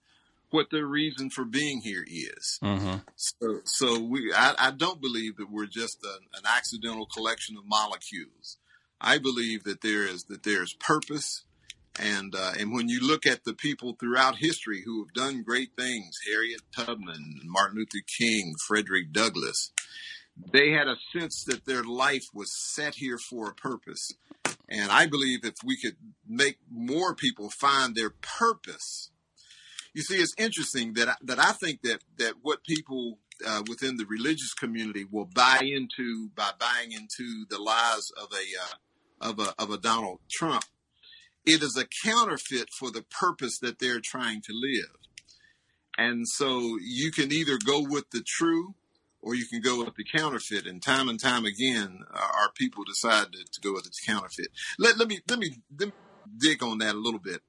[0.50, 2.58] what their reason for being here is.
[2.62, 3.04] Mhm.
[3.16, 7.64] So, so we, I, I don't believe that we're just a, an accidental collection of
[7.66, 8.58] molecules.
[9.00, 11.44] I believe that there is that there is purpose,
[12.00, 15.70] and uh, and when you look at the people throughout history who have done great
[15.78, 19.72] things, Harriet Tubman, Martin Luther King, Frederick Douglass,
[20.52, 24.12] they had a sense that their life was set here for a purpose.
[24.68, 29.10] And I believe if we could make more people find their purpose,
[29.98, 33.96] you see, it's interesting that I, that I think that that what people uh, within
[33.96, 39.40] the religious community will buy into by buying into the lies of a uh, of
[39.40, 40.62] a of a Donald Trump,
[41.44, 44.94] it is a counterfeit for the purpose that they're trying to live.
[45.98, 48.76] And so you can either go with the true
[49.20, 50.64] or you can go with the counterfeit.
[50.64, 54.52] And time and time again, our people decide to, to go with the counterfeit.
[54.78, 55.94] Let, let me let me let me
[56.38, 57.40] dig on that a little bit.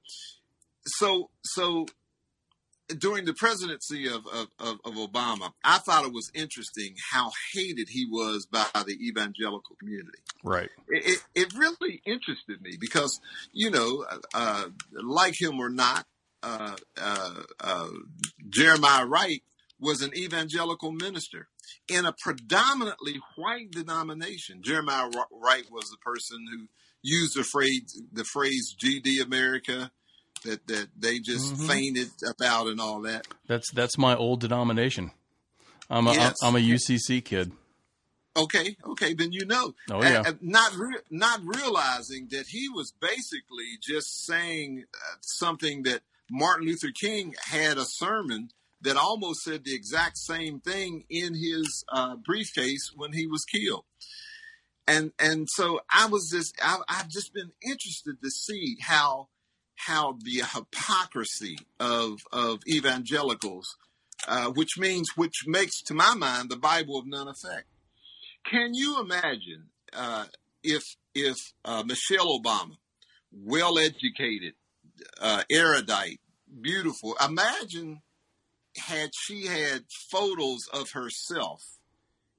[0.84, 1.86] So so
[2.98, 7.88] during the presidency of, of, of, of, Obama, I thought it was interesting how hated
[7.88, 10.18] he was by the evangelical community.
[10.42, 10.68] Right.
[10.88, 13.20] It, it, it really interested me because,
[13.52, 14.66] you know, uh,
[15.02, 16.06] like him or not,
[16.42, 17.88] uh, uh, uh
[18.48, 19.42] Jeremiah Wright
[19.78, 21.48] was an evangelical minister
[21.88, 24.62] in a predominantly white denomination.
[24.62, 26.68] Jeremiah Wright was the person who
[27.02, 29.90] used the phrase the phrase GD America
[30.44, 31.68] that that they just mm-hmm.
[31.68, 33.26] fainted about and all that.
[33.46, 35.12] That's that's my old denomination.
[35.88, 36.36] I'm a yes.
[36.42, 37.52] I'm a UCC kid.
[38.36, 39.74] Okay, okay, then you know.
[39.90, 40.22] Oh yeah.
[40.24, 46.66] Uh, not re- not realizing that he was basically just saying uh, something that Martin
[46.68, 48.50] Luther King had a sermon
[48.82, 53.84] that almost said the exact same thing in his uh, briefcase when he was killed.
[54.86, 59.28] And and so I was just I, I've just been interested to see how
[59.86, 63.76] how the hypocrisy of of evangelicals,
[64.28, 67.66] uh, which means which makes to my mind the Bible of none effect.
[68.50, 70.26] Can you imagine uh,
[70.62, 70.82] if
[71.14, 72.76] if uh, Michelle Obama,
[73.32, 74.54] well educated,
[75.20, 76.20] uh, erudite,
[76.60, 78.02] beautiful, imagine
[78.76, 81.62] had she had photos of herself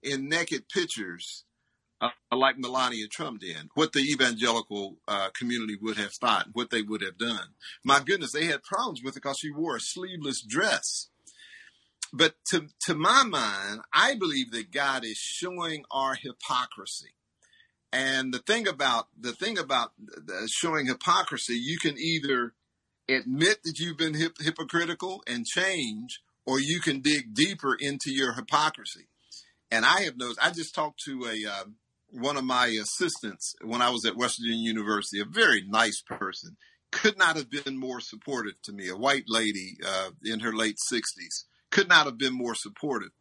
[0.01, 1.43] in naked pictures
[2.01, 6.81] uh, like Melania Trump did, what the evangelical uh, community would have thought, what they
[6.81, 7.49] would have done.
[7.83, 11.09] My goodness, they had problems with it because she wore a sleeveless dress.
[12.11, 17.13] But to, to my mind, I believe that God is showing our hypocrisy.
[17.93, 19.91] And the thing about the thing about
[20.47, 22.53] showing hypocrisy, you can either
[23.09, 28.33] admit that you've been hip- hypocritical and change, or you can dig deeper into your
[28.33, 29.07] hypocrisy.
[29.69, 30.39] And I have noticed.
[30.41, 31.75] I just talked to a um,
[32.11, 36.57] one of my assistants when I was at West Virginia University, a very nice person,
[36.91, 38.89] could not have been more supportive to me.
[38.89, 43.11] A white lady uh, in her late sixties could not have been more supportive.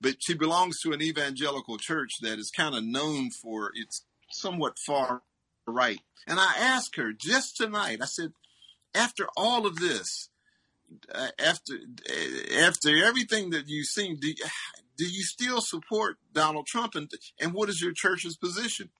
[0.00, 4.78] But she belongs to an evangelical church that is kind of known for its somewhat
[4.78, 5.22] far
[5.66, 6.00] right.
[6.26, 7.98] And I asked her just tonight.
[8.00, 8.32] I said,
[8.94, 10.30] after all of this,
[11.14, 14.32] uh, after uh, after everything that you've seen, do,
[14.98, 16.94] do you still support Donald Trump?
[16.94, 18.90] And, and what is your church's position?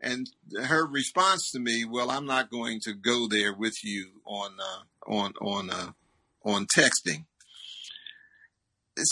[0.00, 0.28] And
[0.64, 5.10] her response to me, well, I'm not going to go there with you on uh,
[5.10, 5.92] on on uh,
[6.44, 7.26] on texting.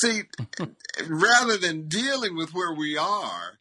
[0.03, 0.23] See,
[1.09, 3.59] rather than dealing with where we are,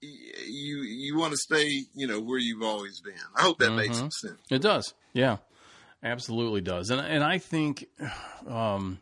[0.00, 3.14] you you want to stay, you know, where you've always been.
[3.36, 3.76] I hope that mm-hmm.
[3.76, 4.38] makes sense.
[4.50, 4.94] It does.
[5.12, 5.38] Yeah,
[6.02, 6.88] absolutely does.
[6.88, 7.88] And and I think
[8.46, 9.00] um,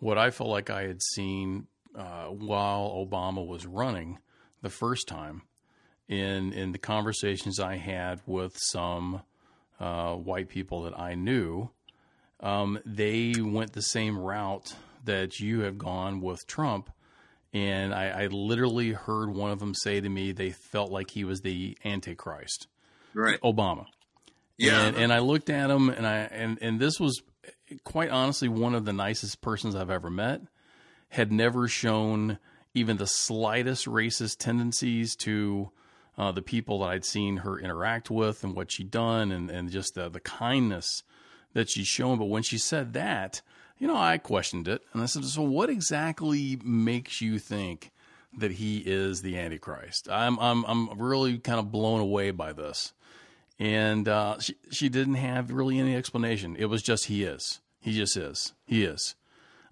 [0.00, 4.18] what I felt like I had seen uh, while Obama was running
[4.62, 5.42] the first time,
[6.08, 9.22] in in the conversations I had with some
[9.80, 11.70] uh, white people that I knew,
[12.40, 14.74] um, they went the same route
[15.04, 16.90] that you have gone with Trump.
[17.54, 21.24] And I, I, literally heard one of them say to me they felt like he
[21.24, 22.66] was the Antichrist,
[23.12, 23.38] right?
[23.42, 23.84] Obama.
[24.56, 24.86] Yeah.
[24.86, 27.20] And, and I looked at him, and I and and this was
[27.84, 30.40] quite honestly one of the nicest persons I've ever met
[31.12, 32.38] had never shown
[32.72, 35.70] even the slightest racist tendencies to
[36.16, 39.70] uh, the people that I'd seen her interact with and what she'd done and, and
[39.70, 41.02] just the, the kindness
[41.52, 42.18] that she's shown.
[42.18, 43.42] But when she said that,
[43.78, 47.90] you know, I questioned it and I said, so what exactly makes you think
[48.38, 50.08] that he is the Antichrist?
[50.10, 52.94] I'm, I'm, I'm really kind of blown away by this.
[53.58, 56.56] And uh, she, she didn't have really any explanation.
[56.58, 57.60] It was just he is.
[57.80, 58.54] He just is.
[58.64, 59.14] He is.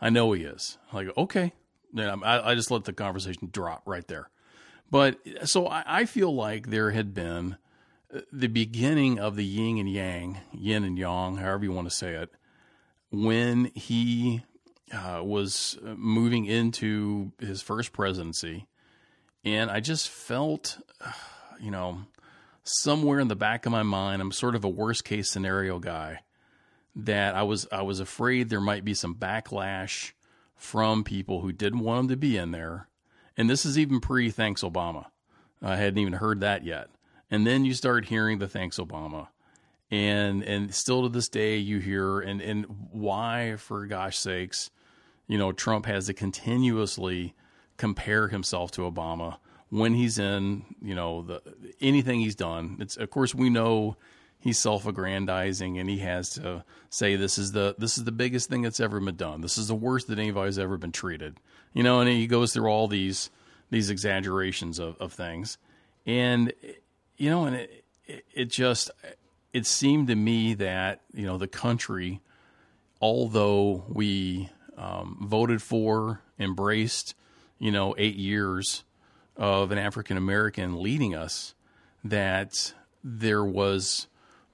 [0.01, 0.79] I know he is.
[0.93, 1.53] Like, okay.
[1.93, 4.31] Yeah, I, I just let the conversation drop right there.
[4.91, 7.57] But so I, I feel like there had been
[8.15, 11.95] uh, the beginning of the yin and yang, yin and yang, however you want to
[11.95, 12.31] say it,
[13.11, 14.43] when he
[14.93, 18.67] uh, was moving into his first presidency.
[19.45, 20.79] And I just felt,
[21.61, 22.01] you know,
[22.63, 26.21] somewhere in the back of my mind, I'm sort of a worst case scenario guy
[26.97, 30.13] that I was I was afraid there might be some backlash
[30.57, 32.89] from people who didn't want him to be in there.
[33.37, 35.07] And this is even pre thanks Obama.
[35.63, 36.89] I hadn't even heard that yet.
[37.31, 39.29] And then you start hearing the thanks Obama.
[39.91, 44.71] And and still to this day you hear and and why for gosh sakes,
[45.27, 47.35] you know, Trump has to continuously
[47.77, 49.39] compare himself to Obama
[49.71, 51.43] when he's in, you know, the
[51.81, 52.77] anything he's done.
[52.81, 53.97] It's of course we know
[54.41, 58.63] he's self-aggrandizing and he has to say this is the this is the biggest thing
[58.63, 59.41] that's ever been done.
[59.41, 61.37] This is the worst that anybody's ever been treated.
[61.73, 63.31] You know, and he goes through all these
[63.71, 65.59] these exaggerations of, of things,
[66.05, 66.53] and
[67.17, 67.85] you know, and it
[68.33, 68.91] it just
[69.53, 72.21] it seemed to me that you know the country,
[73.01, 77.15] although we um, voted for, embraced,
[77.59, 78.83] you know, eight years
[79.37, 81.55] of an African American leading us,
[82.03, 82.73] that
[83.05, 84.09] there was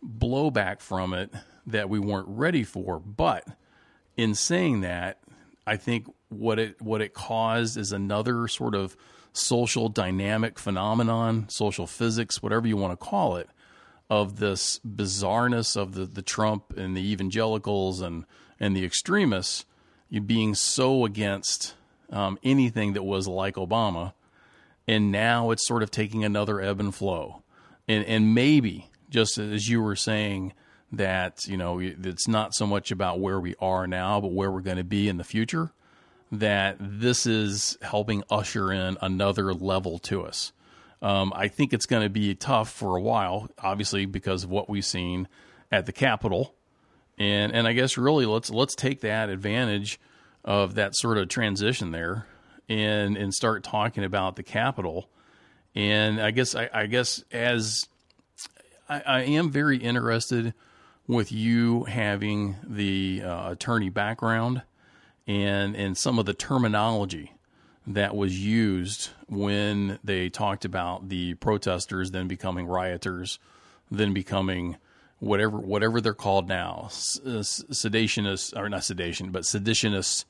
[0.07, 1.33] blowback from it
[1.66, 2.99] that we weren't ready for.
[2.99, 3.47] But
[4.16, 5.19] in saying that,
[5.66, 8.97] I think what it what it caused is another sort of
[9.33, 13.49] social dynamic phenomenon, social physics, whatever you want to call it,
[14.09, 18.25] of this bizarreness of the, the Trump and the evangelicals and
[18.59, 19.66] and the extremists
[20.25, 21.75] being so against
[22.11, 24.12] um, anything that was like Obama,
[24.87, 27.42] and now it's sort of taking another ebb and flow,
[27.88, 30.52] and and maybe just as you were saying
[30.92, 34.61] that you know it's not so much about where we are now, but where we're
[34.61, 35.72] going to be in the future.
[36.31, 40.52] That this is helping usher in another level to us.
[41.00, 44.68] Um, I think it's going to be tough for a while, obviously because of what
[44.68, 45.29] we've seen
[45.72, 46.55] at the Capitol,
[47.16, 49.98] and and I guess really let's let's take that advantage
[50.44, 52.26] of that sort of transition there,
[52.68, 55.09] and and start talking about the Capitol.
[55.74, 57.87] And I guess I, I guess as
[58.88, 60.55] I, I, am very interested
[61.07, 64.62] with you having the uh, attorney background
[65.27, 67.33] and and some of the terminology
[67.87, 73.38] that was used when they talked about the protesters then becoming rioters,
[73.90, 74.77] then becoming
[75.18, 80.25] whatever whatever they're called now, uh, sedationists or not sedation, but seditionists,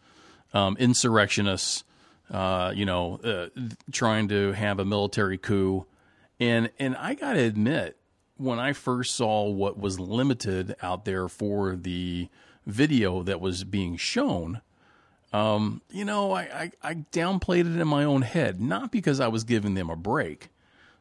[0.55, 1.85] um, insurrectionists,
[2.31, 3.49] uh, you know, uh,
[3.90, 5.87] trying to have a military coup,
[6.38, 7.97] and and I got to admit,
[8.37, 12.29] when I first saw what was limited out there for the
[12.66, 14.61] video that was being shown,
[15.33, 19.29] um, you know, I, I, I downplayed it in my own head, not because I
[19.29, 20.51] was giving them a break.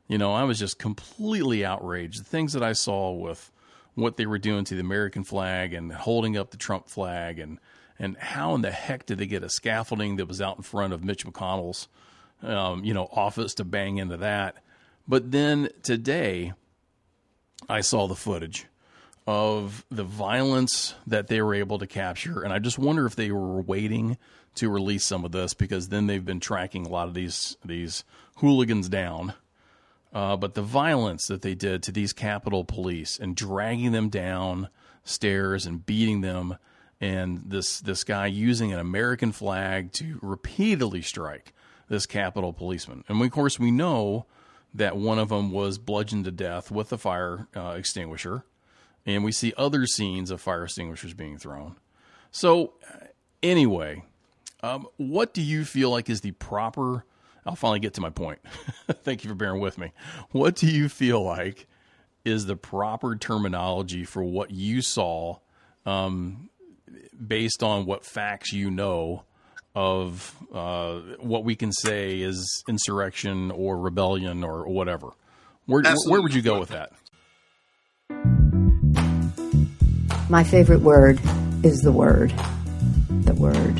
[0.07, 2.19] You know, I was just completely outraged.
[2.19, 3.51] The things that I saw with
[3.95, 7.59] what they were doing to the American flag and holding up the Trump flag and
[7.97, 10.91] and how in the heck did they get a scaffolding that was out in front
[10.91, 11.87] of Mitch McConnell's
[12.43, 14.57] um, you know office to bang into that?
[15.07, 16.53] But then today,
[17.67, 18.67] I saw the footage
[19.27, 22.43] of the violence that they were able to capture.
[22.43, 24.17] And I just wonder if they were waiting
[24.55, 28.03] to release some of this because then they've been tracking a lot of these these
[28.37, 29.33] hooligans down.
[30.13, 34.69] Uh, but the violence that they did to these Capitol Police and dragging them down
[35.03, 36.57] stairs and beating them,
[37.01, 41.51] and this this guy using an American flag to repeatedly strike
[41.89, 43.03] this Capitol policeman.
[43.07, 44.25] And of course, we know
[44.75, 48.43] that one of them was bludgeoned to death with a fire uh, extinguisher
[49.05, 51.75] and we see other scenes of fire extinguishers being thrown.
[52.31, 52.73] So,
[53.43, 54.03] anyway,
[54.63, 57.05] um, what do you feel like is the proper?
[57.45, 58.39] I'll finally get to my point.
[59.03, 59.91] Thank you for bearing with me.
[60.31, 61.67] What do you feel like
[62.23, 65.37] is the proper terminology for what you saw,
[65.85, 66.49] um,
[67.25, 69.23] based on what facts you know
[69.75, 75.09] of uh, what we can say is insurrection or rebellion or whatever?
[75.65, 76.91] Where, where would you go with that?
[80.29, 81.19] My favorite word
[81.63, 82.33] is the word.
[83.25, 83.77] The word.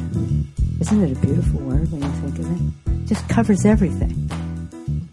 [0.82, 2.60] Isn't it a beautiful word when you think of it?
[3.06, 4.30] it just covers everything.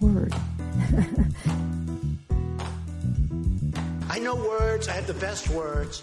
[0.01, 0.33] Word.
[4.11, 4.89] I know words.
[4.89, 6.03] I have the best words.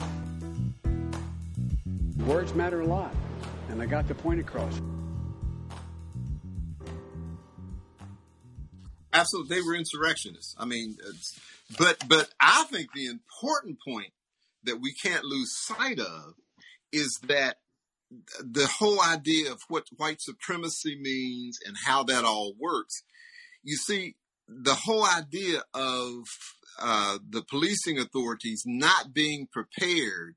[2.26, 3.14] Words matter a lot,
[3.70, 4.82] and I got the point across.
[9.14, 10.56] Absolutely, they were insurrectionists.
[10.58, 10.98] I mean,
[11.78, 14.14] but but I think the important point
[14.64, 16.34] that we can't lose sight of
[16.92, 17.58] is that
[18.40, 23.04] the whole idea of what white supremacy means and how that all works.
[23.64, 24.16] You see,
[24.48, 26.24] the whole idea of
[26.82, 30.36] uh, the policing authorities not being prepared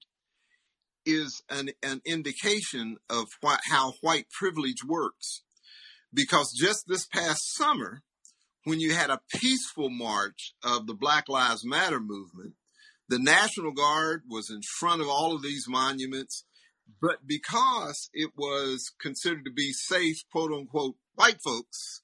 [1.04, 5.42] is an, an indication of what, how white privilege works.
[6.14, 8.02] Because just this past summer,
[8.64, 12.54] when you had a peaceful march of the Black Lives Matter movement,
[13.08, 16.44] the National Guard was in front of all of these monuments,
[17.00, 22.02] but because it was considered to be safe, quote unquote, white folks,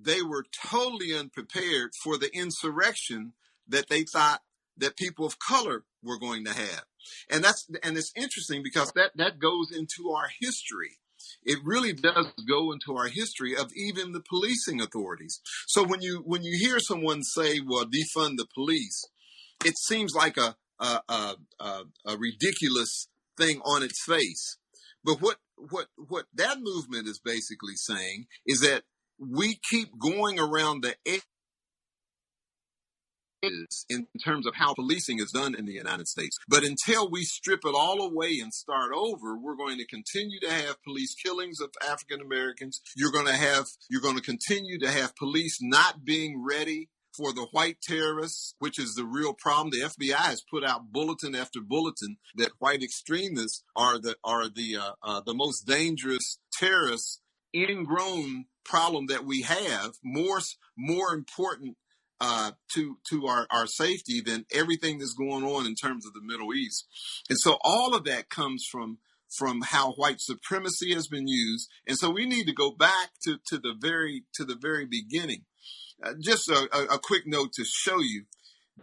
[0.00, 3.32] they were totally unprepared for the insurrection
[3.68, 4.42] that they thought
[4.76, 6.84] that people of color were going to have.
[7.30, 10.98] And that's, and it's interesting because that, that goes into our history.
[11.44, 15.40] It really does go into our history of even the policing authorities.
[15.66, 19.08] So when you, when you hear someone say, well, defund the police,
[19.64, 24.58] it seems like a a, a, a, ridiculous thing on its face.
[25.04, 28.82] But what what what that movement is basically saying is that
[29.18, 30.94] we keep going around the
[33.42, 36.36] edges in terms of how policing is done in the United States.
[36.48, 40.50] But until we strip it all away and start over, we're going to continue to
[40.50, 42.80] have police killings of African Americans.
[42.96, 47.32] You're going to have you're going to continue to have police not being ready for
[47.32, 49.70] the white terrorists, which is the real problem.
[49.70, 54.76] The FBI has put out bulletin after bulletin that white extremists are the are the
[54.76, 57.20] uh, uh, the most dangerous terrorists,
[57.54, 59.94] ingrown problem that we have.
[60.04, 60.40] More
[60.76, 61.76] more important
[62.20, 66.22] uh, to to our, our safety than everything that's going on in terms of the
[66.22, 66.86] Middle East.
[67.28, 68.98] And so all of that comes from
[69.36, 71.68] from how white supremacy has been used.
[71.86, 75.44] And so we need to go back to, to the very to the very beginning.
[76.02, 78.24] Uh, just a, a, a quick note to show you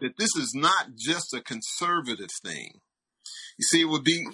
[0.01, 2.79] that this is not just a conservative thing.
[3.57, 4.25] You see, it would be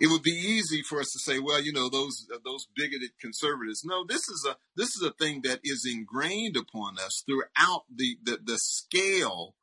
[0.00, 3.10] it would be easy for us to say, well, you know, those uh, those bigoted
[3.20, 3.82] conservatives.
[3.84, 8.18] No, this is a this is a thing that is ingrained upon us throughout the
[8.22, 9.54] the, the scale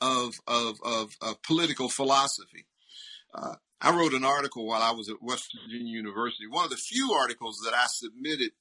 [0.00, 2.66] of, of of of political philosophy.
[3.34, 6.46] Uh, I wrote an article while I was at West Virginia University.
[6.46, 8.52] One of the few articles that I submitted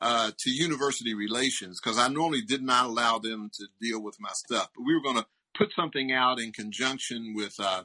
[0.00, 4.30] uh, to university relations because I normally did not allow them to deal with my
[4.32, 4.70] stuff.
[4.74, 7.84] But we were going to put something out in conjunction with uh,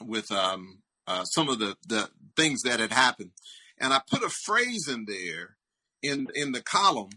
[0.00, 3.30] with um, uh, some of the, the things that had happened,
[3.78, 5.56] and I put a phrase in there
[6.02, 7.10] in in the column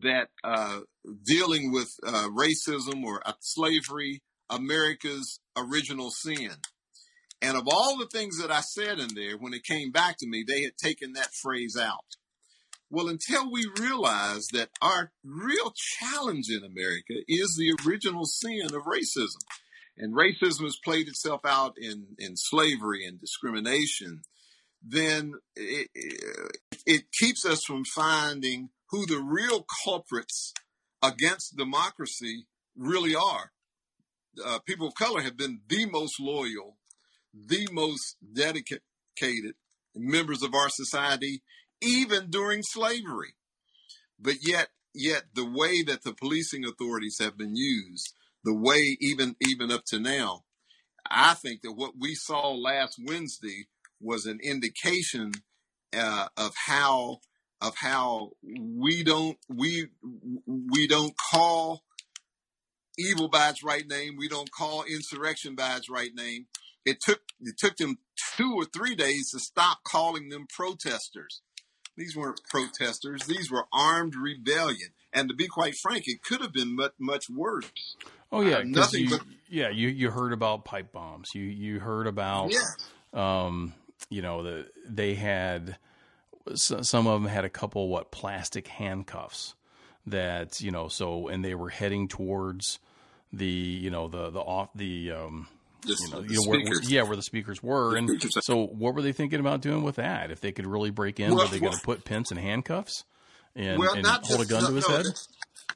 [0.00, 0.80] that uh,
[1.24, 6.52] dealing with uh, racism or uh, slavery, America's original sin.
[7.40, 10.26] And of all the things that I said in there, when it came back to
[10.26, 12.16] me, they had taken that phrase out.
[12.90, 18.82] Well, until we realize that our real challenge in America is the original sin of
[18.84, 19.42] racism.
[19.98, 24.22] And racism has played itself out in, in slavery and discrimination,
[24.82, 25.88] then it,
[26.86, 30.52] it keeps us from finding who the real culprits
[31.02, 32.46] against democracy
[32.76, 33.50] really are.
[34.44, 36.76] Uh, people of color have been the most loyal,
[37.34, 39.54] the most dedicated
[39.96, 41.42] members of our society
[41.80, 43.34] even during slavery.
[44.18, 48.14] But yet, yet the way that the policing authorities have been used,
[48.44, 50.44] the way even even up to now,
[51.10, 53.66] I think that what we saw last Wednesday
[54.00, 55.32] was an indication
[55.96, 57.18] uh, of how
[57.60, 59.88] of how we don't we
[60.46, 61.82] we don't call
[62.96, 64.16] evil by its right name.
[64.16, 66.46] We don't call insurrection by its right name.
[66.84, 67.98] It took it took them
[68.36, 71.42] two or three days to stop calling them protesters.
[71.96, 73.22] These weren't protesters.
[73.26, 74.90] These were armed rebellion.
[75.12, 77.96] And to be quite frank, it could have been much, much worse.
[78.30, 79.70] Oh yeah, Uh, nothing you, but yeah.
[79.70, 81.28] You you heard about pipe bombs.
[81.34, 82.64] You you heard about yes.
[83.12, 83.72] um,
[84.10, 85.78] you know the they had
[86.54, 89.54] some of them had a couple what plastic handcuffs
[90.06, 92.78] that you know so and they were heading towards
[93.32, 95.48] the you know the the off the um,
[95.82, 98.44] The, you know, you know where, where- yeah, where the speakers were, and speakers.
[98.44, 100.30] so what were they thinking about doing with that?
[100.30, 103.04] If they could really break in, Well, were they going to put Pence and handcuffs
[103.54, 105.06] and, well, and hold just, a gun no, to his no, head?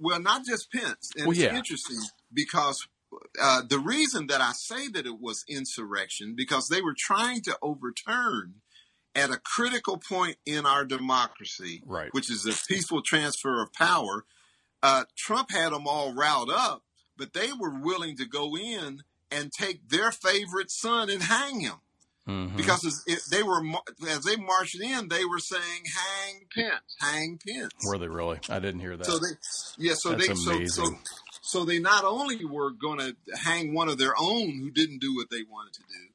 [0.01, 1.11] Well, not just Pence.
[1.17, 1.55] And Well, it's yeah.
[1.57, 1.99] interesting
[2.33, 2.87] because
[3.41, 7.57] uh, the reason that I say that it was insurrection because they were trying to
[7.63, 8.55] overturn
[9.15, 12.13] at a critical point in our democracy, Right.
[12.15, 14.25] which is the peaceful transfer of power.
[14.83, 16.85] Uh, Trump had them all riled up,
[17.17, 21.81] but they were willing to go in and take their favorite son and hang him
[22.27, 22.57] Mhm.
[22.57, 23.63] because as it, they were
[24.09, 28.39] as they marched in, they were saying "Hang Pence, hang Pence." were they really?
[28.49, 29.07] I didn't hear that.
[29.07, 29.29] So they,
[29.79, 31.03] yeah, so That's they, so, so, amazing.
[31.53, 35.15] So they not only were going to hang one of their own who didn't do
[35.15, 36.09] what they wanted to do.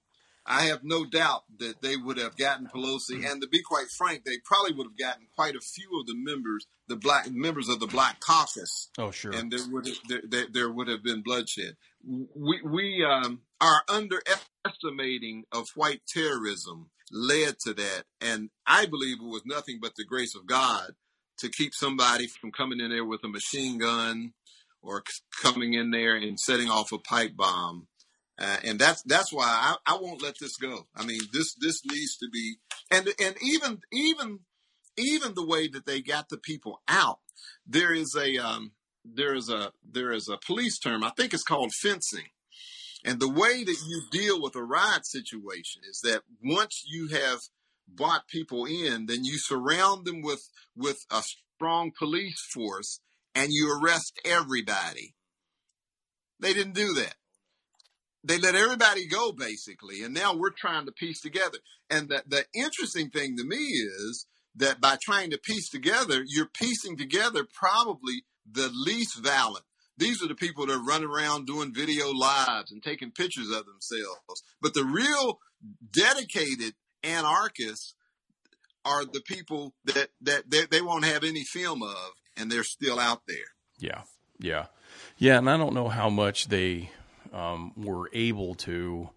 [0.48, 4.24] I have no doubt that they would have gotten Pelosi, and to be quite frank,
[4.24, 7.80] they probably would have gotten quite a few of the members, the black members of
[7.80, 9.32] the Black Caucus, oh sure.
[9.32, 11.76] and there would have, there, there, there would have been bloodshed.
[12.04, 19.28] We we um, our underestimating of white terrorism led to that, and I believe it
[19.28, 20.96] was nothing but the grace of God
[21.40, 24.34] to keep somebody from coming in there with a machine gun
[24.82, 25.04] or
[25.42, 27.88] coming in there and setting off a pipe bomb.
[28.40, 30.88] Uh, and that's that's why I, I won't let this go.
[30.96, 32.56] I mean, this this needs to be
[32.92, 34.40] and and even even
[34.98, 37.20] even the way that they got the people out.
[37.66, 38.72] There is a um,
[39.04, 41.04] there is a there is a police term.
[41.04, 42.28] I think it's called fencing.
[43.06, 47.40] And the way that you deal with a riot situation is that once you have
[47.88, 51.24] brought people in, then you surround them with with a
[51.56, 53.00] strong police force
[53.38, 55.16] and you arrest everybody.
[56.42, 57.16] They didn't do that.
[58.24, 61.60] they let everybody go basically, and now we're trying to piece together.
[61.90, 66.48] And the the interesting thing to me is that by trying to piece together, you're
[66.54, 69.64] piecing together probably the least valid.
[69.98, 74.44] These are the people that running around doing video lives and taking pictures of themselves.
[74.62, 75.40] But the real
[75.92, 77.96] dedicated anarchists
[78.86, 83.00] are the people that, that they, they won't have any film of and they're still
[83.00, 83.38] out there.
[83.80, 84.02] Yeah.
[84.40, 84.68] Yeah.
[85.18, 85.38] Yeah.
[85.38, 86.92] And I don't know how much they
[87.34, 89.10] um, were able to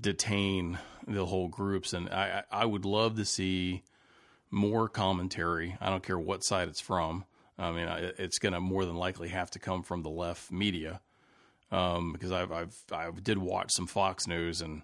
[0.00, 1.92] detain the whole groups.
[1.92, 3.82] And I, I would love to see
[4.50, 5.76] more commentary.
[5.80, 7.24] I don't care what side it's from.
[7.58, 7.88] I mean,
[8.18, 11.00] it's going to more than likely have to come from the left media
[11.70, 14.82] um, because I've, I've I did watch some Fox News and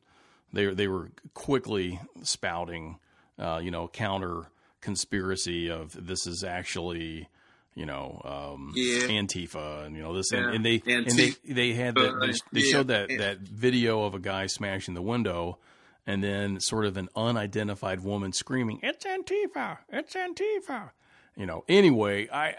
[0.53, 2.99] they they were quickly spouting,
[3.39, 4.47] uh, you know, counter
[4.81, 7.29] conspiracy of this is actually
[7.75, 9.09] you know, um, yeah.
[9.09, 10.53] Antifa, and you know this, and, Yeah.
[10.55, 12.73] and they and they they had that they, they Yeah.
[12.73, 15.59] showed that that video of a guy smashing the window,
[16.07, 19.79] and then sort of an unidentified woman screaming, "It's Antifa!
[19.89, 20.91] It's Antifa!"
[21.37, 21.65] You know.
[21.69, 22.55] Anyway, I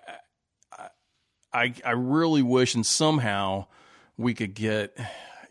[0.72, 0.88] I
[1.54, 3.68] I, I really wish, and somehow
[4.18, 4.98] we could get.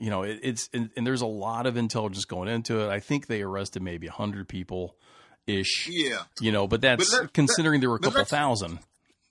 [0.01, 2.91] You know, it, it's and, and there's a lot of intelligence going into it.
[2.91, 4.97] I think they arrested maybe hundred people,
[5.47, 5.89] ish.
[5.89, 6.25] Yeah.
[6.41, 8.81] You know, but that's But let- considering there were a couple thousand.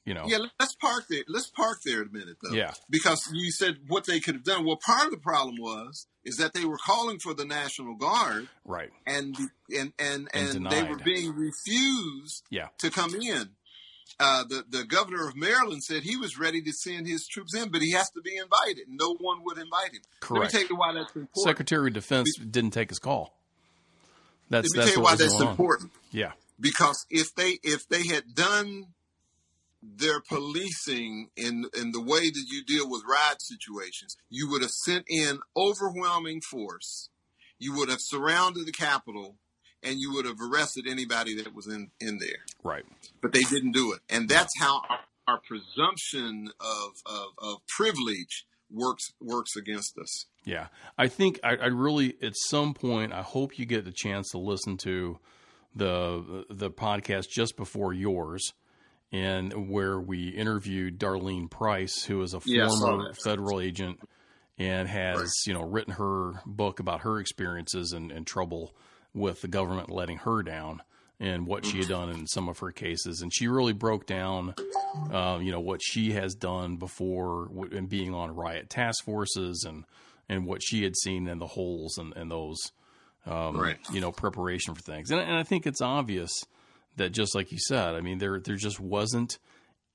[0.06, 0.26] You know.
[0.28, 1.24] Yeah, let's park there.
[1.30, 2.54] Let's park there a minute, though.
[2.54, 2.74] Yeah.
[2.90, 4.66] Because you said what they could have done.
[4.66, 8.50] Well, part of the problem was is that they were calling for the National Guard,
[8.66, 8.92] Right.
[9.08, 9.36] and
[9.70, 12.68] and and And and, they were being refused Yeah.
[12.80, 13.52] to come in.
[14.20, 17.70] Uh, the the governor of Maryland said he was ready to send his troops in,
[17.72, 18.86] but he has to be invited.
[18.90, 20.02] No one would invite him.
[20.20, 20.54] Correct.
[20.54, 21.44] Let me tell you why that's important.
[21.46, 23.38] Secretary of Defense didn't take his call.
[24.50, 25.52] That's Let me that's tell you why that's going on.
[25.52, 25.92] important.
[26.12, 26.34] Yeah.
[26.60, 28.88] because if they if they had done
[29.84, 34.72] their policing in in the way that you deal with riot situations, you would have
[34.72, 37.10] sent in overwhelming force.
[37.60, 39.38] You would have surrounded the Capitol,
[39.82, 42.46] and you would have arrested anybody that was in in there.
[42.64, 42.86] Right.
[43.22, 48.46] But they didn't do it, and that's how our, our presumption of, of of privilege
[48.72, 50.26] works works against us.
[50.46, 50.68] Yeah,
[50.98, 54.38] I think I, I really at some point I hope you get the chance to
[54.38, 55.20] listen to
[55.76, 58.54] the the podcast just before yours,
[59.14, 64.00] and where we interviewed Darlene Price, who is a Yeah, former federal agent
[64.58, 65.30] and has Right.
[65.48, 68.76] you know written her book about her experiences and, and trouble
[69.14, 70.82] with the government letting her down
[71.20, 74.56] and what she had done in some of her cases, and she really broke down
[75.12, 79.86] uh, you know what she has done before and being on riot task forces and
[80.30, 82.72] and what she had seen in the holes and, and those
[83.26, 83.78] um, Right.
[83.92, 86.32] you know preparation for things and, and I think it's obvious
[86.98, 89.40] that just like you said I mean there there just wasn't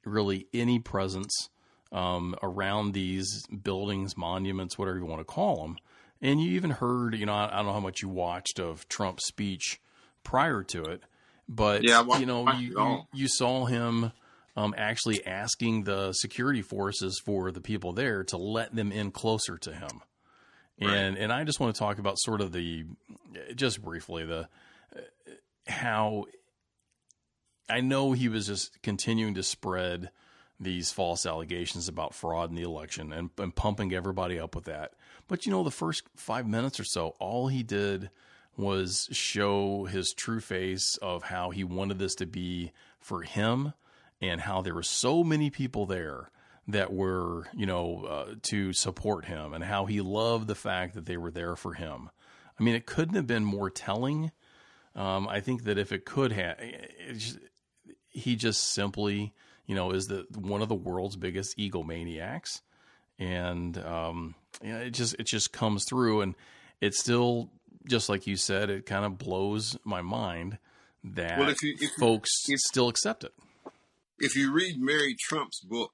[0.04, 1.48] really any presence
[1.92, 5.78] um, around these buildings monuments whatever you want to call them
[6.20, 8.88] and you even heard you know I, I don't know how much you watched of
[8.88, 9.80] Trump's speech
[10.22, 11.02] prior to it
[11.48, 14.12] but Yeah, wa- you know you, you you saw him
[14.56, 19.56] um, actually asking the security forces for the people there to let them in closer
[19.58, 20.02] to him.
[20.80, 22.84] And and I just want to talk about sort of the
[23.54, 24.48] just briefly the
[24.94, 25.00] uh,
[25.66, 26.26] how
[27.68, 30.10] I know he was just continuing to spread
[30.60, 34.94] these false allegations about fraud in the election and, and pumping everybody up with that.
[35.28, 38.10] But you know, the first five minutes or so, all he did
[38.56, 43.72] was show his true face of how he wanted this to be for him
[44.20, 46.30] and how there were so many people there
[46.66, 51.06] that were, you know, uh, to support him and how he loved the fact that
[51.06, 52.10] they were there for him.
[52.58, 54.32] I mean, it couldn't have been more telling.
[54.96, 57.38] Um, I think that if it could have, it just,
[58.10, 59.32] he just simply,
[59.66, 62.60] you know, is the one of the world's biggest egomaniacs,
[63.18, 66.34] and um, yeah, it just it just comes through, and
[66.80, 67.50] it's still
[67.86, 70.58] just like you said, it kind of blows my mind
[71.04, 73.32] that Well, if you- if you- folks if- still accept it.
[74.18, 75.92] if you read Mary Trump's book,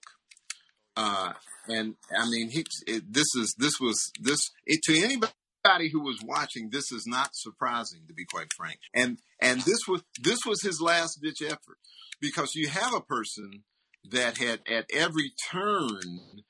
[0.97, 1.35] uh,
[1.69, 5.33] and I mean, he it, this is this was this it, to anybody
[5.65, 6.71] who was watching.
[6.71, 8.79] This is not surprising, to be quite frank.
[8.95, 11.79] And and this was this was his last ditch effort
[12.21, 13.65] because you have a person
[14.11, 16.43] that had at every turn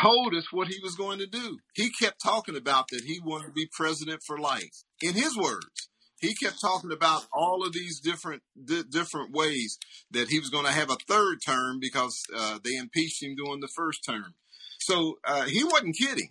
[0.00, 1.58] told us what he was going to do.
[1.74, 4.84] He kept talking about that he wanted to be president for life.
[5.02, 5.88] In his words,
[6.20, 9.78] he kept talking about all of these different di- different ways
[10.10, 13.60] that he was going to have a third term because uh, they impeached him during
[13.60, 14.34] the first term.
[14.80, 16.28] So uh, he wasn't kidding.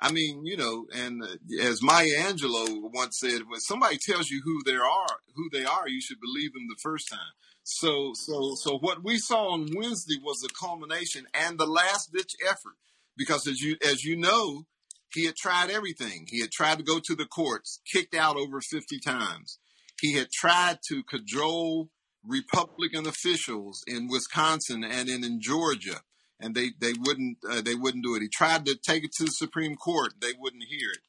[0.00, 4.42] I mean, you know, and uh, as Maya Angelou once said, when somebody tells you
[4.44, 7.20] who they are, who they are, you should believe them the first time.
[7.62, 12.32] So, so, so what we saw on Wednesday was the culmination and the last ditch
[12.46, 12.76] effort,
[13.16, 14.66] because as you as you know,
[15.14, 16.26] he had tried everything.
[16.28, 19.58] He had tried to go to the courts, kicked out over 50 times.
[20.00, 21.88] He had tried to cajole
[22.26, 26.00] Republican officials in Wisconsin and in, in Georgia,
[26.44, 28.22] and they they wouldn't uh, they wouldn't do it.
[28.22, 31.00] He tried to take it to the Supreme Court; they wouldn't hear it.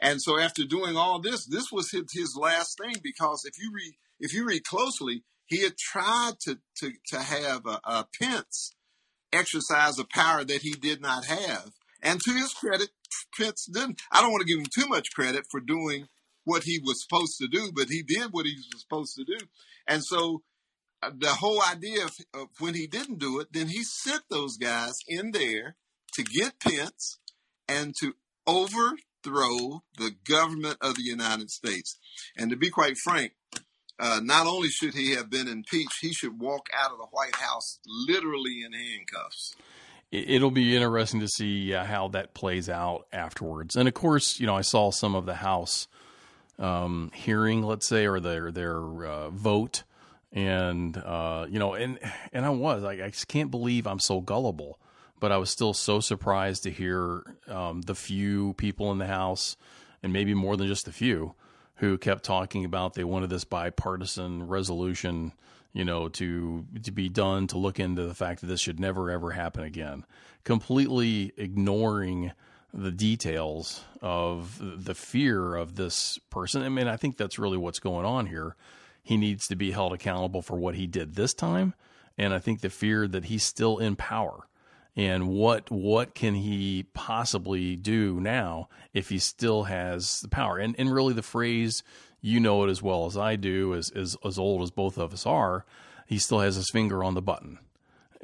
[0.00, 3.72] And so, after doing all this, this was his, his last thing because if you
[3.74, 8.74] read if you read closely, he had tried to to to have a, a Pence
[9.32, 11.72] exercise a power that he did not have.
[12.02, 12.90] And to his credit,
[13.36, 14.00] Pence didn't.
[14.12, 16.06] I don't want to give him too much credit for doing
[16.44, 19.38] what he was supposed to do, but he did what he was supposed to do.
[19.88, 20.42] And so
[21.14, 24.94] the whole idea of, of when he didn't do it, then he sent those guys
[25.08, 25.76] in there
[26.14, 27.18] to get Pence
[27.68, 28.14] and to
[28.46, 31.98] overthrow the government of the United States.
[32.36, 33.32] And to be quite frank,
[33.98, 37.36] uh, not only should he have been impeached, he should walk out of the White
[37.36, 39.54] House literally in handcuffs.
[40.12, 43.74] It'll be interesting to see uh, how that plays out afterwards.
[43.74, 45.88] And of course, you know, I saw some of the House
[46.58, 49.82] um, hearing, let's say, or their their uh, vote,
[50.32, 51.98] and uh, you know, and
[52.32, 54.78] and I was like, I just can't believe I'm so gullible,
[55.20, 59.56] but I was still so surprised to hear um, the few people in the House,
[60.02, 61.34] and maybe more than just a few,
[61.76, 65.32] who kept talking about they wanted this bipartisan resolution,
[65.72, 69.10] you know, to to be done to look into the fact that this should never
[69.10, 70.04] ever happen again,
[70.44, 72.32] completely ignoring
[72.74, 76.62] the details of the fear of this person.
[76.62, 78.54] I mean, I think that's really what's going on here.
[79.06, 81.74] He needs to be held accountable for what he did this time,
[82.18, 84.48] and I think the fear that he's still in power
[84.96, 90.58] and what what can he possibly do now if he still has the power?
[90.58, 91.84] And and really the phrase
[92.20, 95.12] you know it as well as I do as as, as old as both of
[95.12, 95.64] us are
[96.06, 97.60] he still has his finger on the button.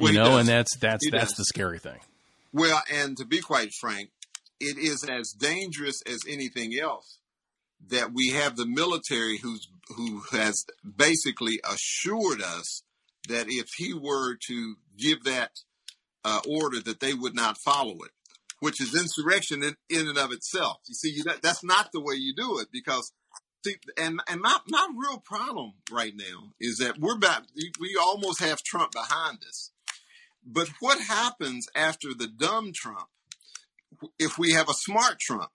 [0.01, 1.37] You know and that's that's he that's does.
[1.37, 2.01] the scary thing.
[2.53, 4.11] Well and to be quite frank
[4.59, 7.18] it is as dangerous as anything else
[7.89, 10.64] that we have the military who's who has
[10.97, 12.83] basically assured us
[13.28, 15.51] that if he were to give that
[16.24, 18.11] uh, order that they would not follow it,
[18.61, 20.78] which is insurrection in, in and of itself.
[20.87, 23.12] You see, that, that's not the way you do it because,
[23.66, 27.43] see, and and my my real problem right now is that we're about
[27.80, 29.72] we almost have Trump behind us,
[30.47, 33.09] but what happens after the dumb Trump?
[34.18, 35.51] If we have a smart Trump,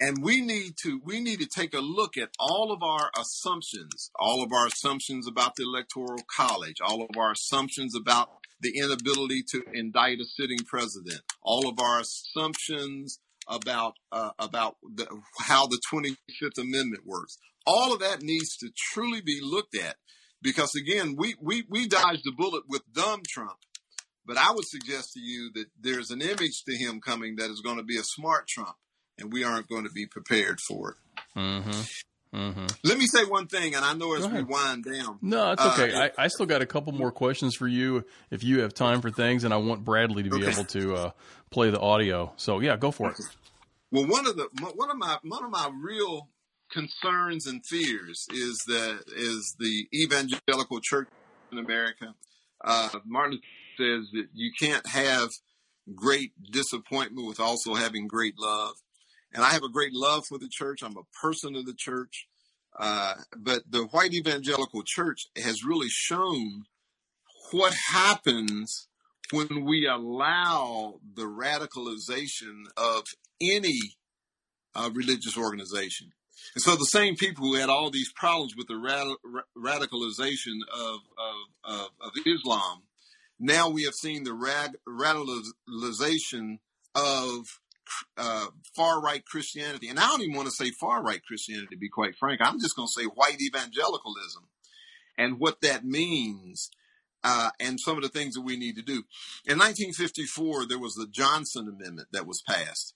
[0.00, 4.10] and we need to we need to take a look at all of our assumptions
[4.18, 8.30] all of our assumptions about the electoral college all of our assumptions about
[8.60, 15.06] the inability to indict a sitting president, all of our assumptions about uh, about the,
[15.40, 17.38] how the 25th Amendment works.
[17.66, 19.96] All of that needs to truly be looked at
[20.42, 23.58] because again, we we we dodged a bullet with dumb Trump,
[24.24, 27.60] but I would suggest to you that there's an image to him coming that is
[27.60, 28.76] going to be a smart Trump,
[29.18, 30.96] and we aren't going to be prepared for it.
[31.38, 31.70] Mm-hmm.
[32.34, 32.66] Mm-hmm.
[32.84, 35.18] Let me say one thing, and I know as we wind down.
[35.22, 35.92] No, it's okay.
[35.94, 39.00] Uh, I, I, still got a couple more questions for you if you have time
[39.00, 40.52] for things, and I want Bradley to be okay.
[40.52, 41.10] able to uh,
[41.50, 42.32] play the audio.
[42.36, 43.16] So yeah, go for it.
[43.90, 46.28] Well, one of the one of my one of my real
[46.70, 51.08] concerns and fears is that is the evangelical church
[51.52, 52.14] in America.
[52.62, 53.40] Uh, Martin
[53.78, 55.30] says that you can't have
[55.94, 58.74] great disappointment with also having great love.
[59.36, 60.82] And I have a great love for the church.
[60.82, 62.26] I'm a person of the church.
[62.78, 66.64] Uh, but the white evangelical church has really shown
[67.52, 68.88] what happens
[69.30, 73.04] when we allow the radicalization of
[73.40, 73.78] any
[74.74, 76.12] uh, religious organization.
[76.54, 79.16] And so the same people who had all these problems with the rad-
[79.56, 82.84] radicalization of, of, of, of, Islam,
[83.38, 86.58] now we have seen the rad- radicalization
[86.94, 87.60] of
[88.16, 91.76] uh, far right Christianity, and I don't even want to say far right Christianity, to
[91.76, 92.40] be quite frank.
[92.42, 94.44] I'm just going to say white evangelicalism
[95.18, 96.70] and what that means.
[97.28, 99.02] Uh, and some of the things that we need to do.
[99.46, 102.94] In 1954, there was the Johnson Amendment that was passed.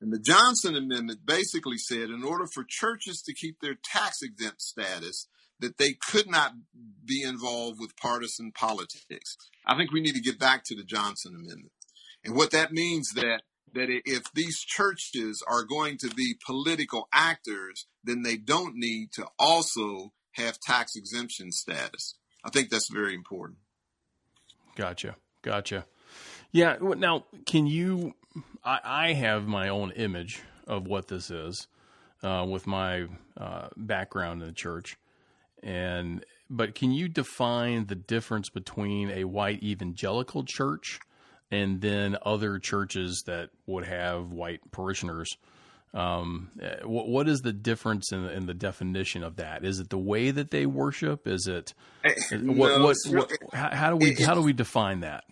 [0.00, 4.62] And the Johnson Amendment basically said in order for churches to keep their tax exempt
[4.62, 5.26] status,
[5.62, 6.52] that they could not
[7.04, 9.36] be involved with partisan politics.
[9.64, 11.72] I think we need to get back to the Johnson Amendment.
[12.24, 13.42] And what that means that
[13.74, 19.26] that if these churches are going to be political actors, then they don't need to
[19.38, 22.14] also have tax exemption status.
[22.44, 23.58] I think that's very important.
[24.76, 25.16] Gotcha.
[25.42, 25.84] Gotcha.
[26.50, 26.76] Yeah.
[26.80, 28.14] Now, can you?
[28.64, 31.66] I, I have my own image of what this is
[32.22, 33.06] uh, with my
[33.36, 34.96] uh, background in the church,
[35.62, 41.00] and but can you define the difference between a white evangelical church
[41.52, 45.36] and then other churches that would have white parishioners.
[45.94, 49.62] Um, uh, what, what is the difference in, in the definition of that?
[49.62, 51.28] Is it the way that they worship?
[51.28, 54.40] Is it Eh, what, no, what, what, really- how, how do we it- how do
[54.42, 55.24] we define that?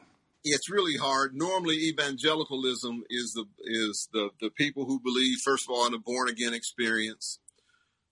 [0.43, 1.35] it's really hard.
[1.35, 5.99] Normally, evangelicalism is the is the the people who believe first of all in a
[5.99, 7.39] born again experience,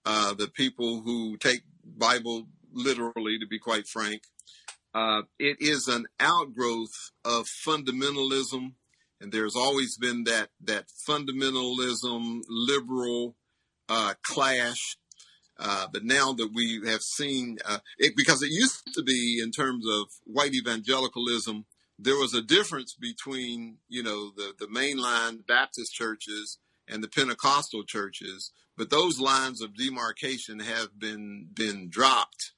[0.05, 4.21] uh, the people who take Bible literally, to be quite frank.
[4.93, 8.73] Uh, it is an outgrowth of fundamentalism,
[9.21, 13.35] and there's always been that that fundamentalism liberal
[13.87, 14.97] uh, clash.
[15.57, 19.51] Uh, but now that we have seen, uh, it, because it used to be in
[19.51, 21.65] terms of white evangelicalism,
[21.99, 27.83] there was a difference between you know the the mainline Baptist churches and the Pentecostal
[27.83, 32.53] churches, but those lines of demarcation have been been dropped,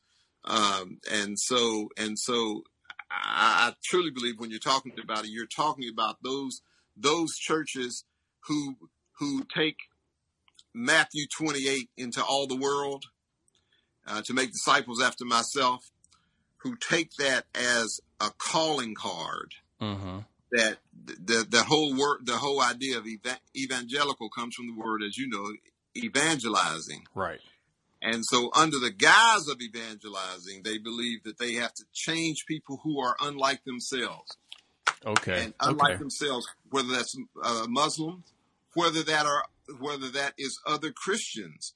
[0.46, 2.64] um, and so and so
[3.12, 6.62] I, I truly believe when you're talking about it, you're talking about those
[6.96, 8.06] those churches
[8.48, 8.76] who
[9.20, 9.78] who take
[10.74, 13.06] Matthew 28 into all the world
[14.08, 15.92] uh, to make disciples after myself,
[16.64, 20.20] who take that as a calling card Mm-hmm.
[20.52, 25.02] that the the whole word the whole idea of eva- evangelical comes from the word
[25.02, 25.52] as you know
[25.98, 27.40] evangelizing Right.
[28.02, 32.80] And so under the guise of evangelizing they believe that they have to change people
[32.84, 34.38] who are unlike themselves
[35.06, 35.46] Okay.
[35.46, 36.00] and unlike okay.
[36.00, 38.34] themselves whether that's uh, muslims
[38.74, 39.46] whether that are
[39.80, 41.74] whether that is other christians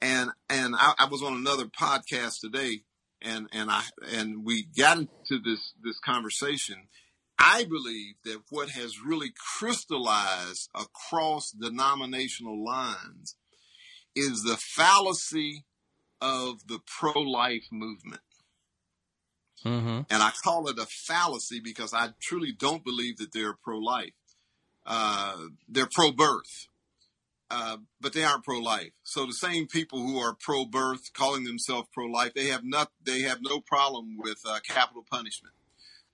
[0.00, 2.82] and and I, I was on another podcast today
[3.22, 6.88] and and i and we got into this this conversation
[7.36, 13.34] I believe that what has really crystallized across denominational lines
[14.14, 15.64] is the fallacy
[16.20, 18.20] of the pro life movement.
[19.64, 20.00] Mm-hmm.
[20.10, 24.12] And I call it a fallacy because I truly don't believe that they're pro life.
[24.86, 25.36] Uh,
[25.66, 26.68] they're pro birth,
[27.50, 28.92] uh, but they aren't pro life.
[29.02, 32.90] So the same people who are pro birth, calling themselves pro life, they have not,
[33.02, 35.54] they have no problem with uh, capital punishment.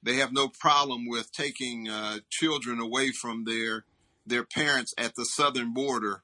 [0.02, 3.84] They have no problem with taking uh, children away from their
[4.24, 6.22] their parents at the southern border.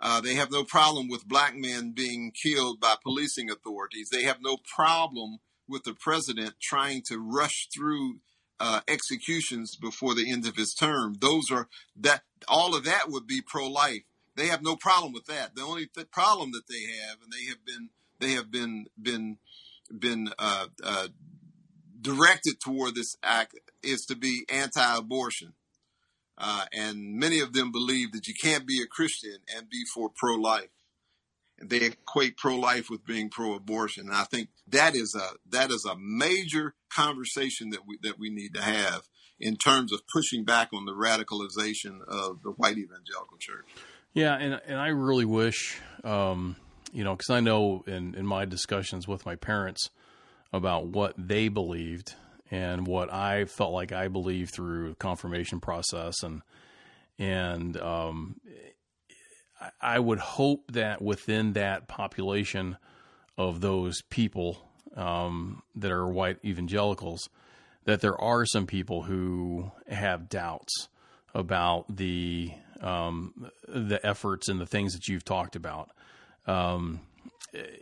[0.00, 4.08] Uh, they have no problem with black men being killed by policing authorities.
[4.10, 5.38] They have no problem
[5.68, 8.20] with the president trying to rush through
[8.58, 11.16] uh, executions before the end of his term.
[11.20, 14.02] Those are that all of that would be pro life.
[14.36, 15.54] They have no problem with that.
[15.54, 17.90] The only th- problem that they have, and they have been
[18.20, 19.38] they have been been
[19.98, 21.08] been uh, uh,
[22.00, 25.54] directed toward this act is to be anti-abortion.
[26.42, 30.08] Uh, and many of them believe that you can't be a Christian and be for
[30.08, 30.70] pro-life.
[31.62, 34.06] They equate pro-life with being pro-abortion.
[34.06, 38.30] And I think that is a that is a major conversation that we that we
[38.30, 39.02] need to have
[39.38, 43.66] in terms of pushing back on the radicalization of the white evangelical church.
[44.14, 46.56] Yeah, and and I really wish, um,
[46.90, 49.90] you know, because I know in in my discussions with my parents
[50.54, 52.14] about what they believed
[52.50, 56.42] and what I felt like I believed through confirmation process, and
[57.18, 58.40] and um,
[59.60, 62.76] I- I would hope that within that population
[63.36, 67.28] of those people um, that are white evangelicals,
[67.84, 70.88] that there are some people who have doubts
[71.34, 75.90] about the um, the efforts and the things that you've talked about.
[76.46, 77.00] Um,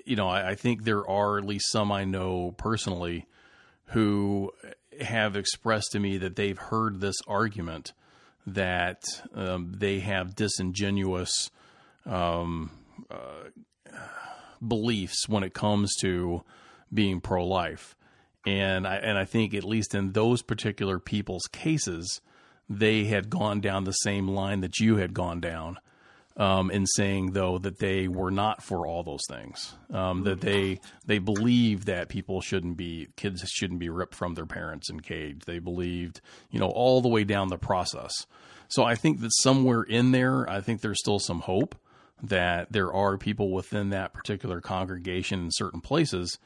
[0.05, 3.27] you know, I, I think there are at least some I know personally
[3.89, 4.53] who
[5.01, 7.93] have expressed to me that they've heard this argument
[8.47, 9.03] that
[9.35, 11.51] um, they have disingenuous
[12.07, 12.71] um,
[13.11, 13.95] uh,
[14.67, 16.43] beliefs when it comes to
[16.93, 17.95] being pro life.
[18.47, 22.21] And I, and I think, at least in those particular people's cases,
[22.69, 25.79] they had gone down the same line that you had gone down
[26.39, 29.75] um, in saying though that they were not for all those things.
[29.93, 34.47] Um, that they they believed that people shouldn't be kids shouldn't be ripped from their
[34.47, 35.47] parents and caged.
[35.47, 36.21] They believed
[36.51, 38.13] you know all the way down the process.
[38.69, 41.75] So I think that somewhere in there, I think there's still some hope
[42.23, 46.39] that there are people within that particular congregation in certain places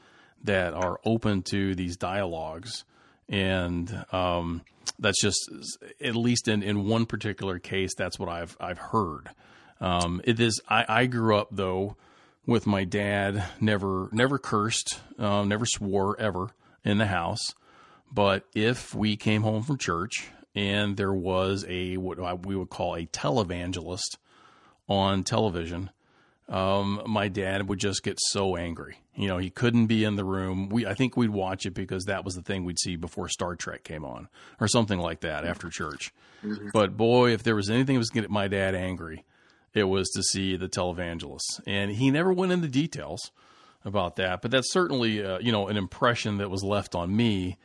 [0.43, 2.83] that are open to these dialogues
[3.29, 4.61] and um,
[4.99, 5.49] that's just
[6.01, 9.29] at least in, in one particular case that's what I've I've heard.
[9.81, 11.97] Um, it is I, I grew up though
[12.45, 16.49] with my dad never never cursed, um, never swore ever
[16.83, 17.53] in the house.
[18.11, 22.95] But if we came home from church and there was a what we would call
[22.95, 24.17] a televangelist
[24.87, 25.89] on television,
[26.49, 28.97] um, my dad would just get so angry.
[29.15, 30.69] You know, he couldn't be in the room.
[30.69, 33.55] We, I think we'd watch it because that was the thing we'd see before Star
[33.55, 34.27] Trek came on
[34.59, 36.13] or something like that after church.
[36.43, 36.69] Mm-hmm.
[36.73, 39.23] But boy, if there was anything that was getting my dad angry,
[39.73, 41.61] it was to see the televangelists.
[41.65, 43.31] And he never went into details
[43.85, 47.57] about that, but that's certainly, uh, you know, an impression that was left on me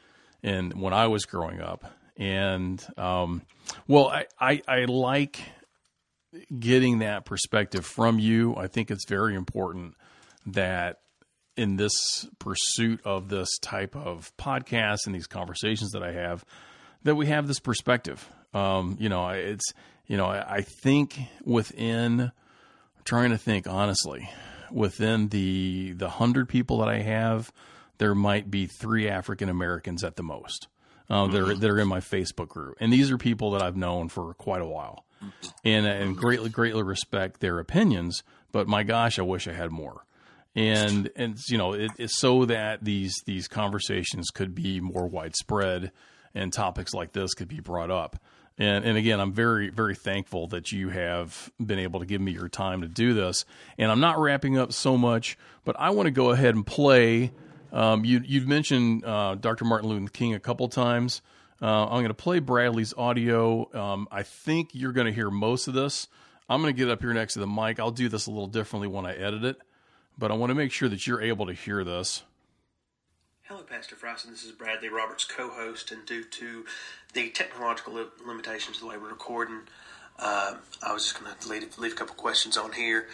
[0.42, 1.84] and when I was growing up.
[2.16, 3.42] And, um,
[3.86, 5.40] well, I, I, I like
[6.58, 8.56] getting that perspective from you.
[8.56, 9.94] I think it's very important
[10.46, 10.98] that
[11.56, 16.44] in this pursuit of this type of podcast and these conversations that I have,
[17.02, 18.28] that we have this perspective.
[18.54, 19.72] Um, you know, it's
[20.08, 22.32] you know, I think within
[23.04, 24.28] trying to think honestly,
[24.72, 27.52] within the the hundred people that I have,
[27.98, 30.66] there might be three African Americans at the most.
[31.10, 31.60] Uh, that, are, mm-hmm.
[31.60, 34.60] that are in my Facebook group, and these are people that I've known for quite
[34.60, 35.06] a while,
[35.64, 38.22] and and greatly greatly respect their opinions.
[38.52, 40.04] But my gosh, I wish I had more
[40.54, 45.92] and and you know it, it's so that these these conversations could be more widespread
[46.34, 48.20] and topics like this could be brought up
[48.58, 52.32] and and again i'm very very thankful that you have been able to give me
[52.32, 53.44] your time to do this.
[53.78, 57.32] And i'm not wrapping up so much but i want to go ahead and play
[57.72, 61.22] um, you you've mentioned uh, dr martin luther king a couple times.
[61.60, 63.68] Uh, i'm going to play bradley's audio.
[63.74, 66.08] Um, i think you're going to hear most of this.
[66.50, 67.78] I'm going to get up here next to the mic.
[67.78, 69.58] I'll do this a little differently when i edit it
[70.18, 72.24] but I want to make sure that you're able to hear this.
[73.48, 74.28] Hello, Pastor Frison.
[74.28, 76.66] This is Bradley Roberts, co host, and due to
[77.14, 79.60] the technological li- limitations of the way we're recording,
[80.18, 83.08] uh, I was just going to leave, leave, a couple questions on here.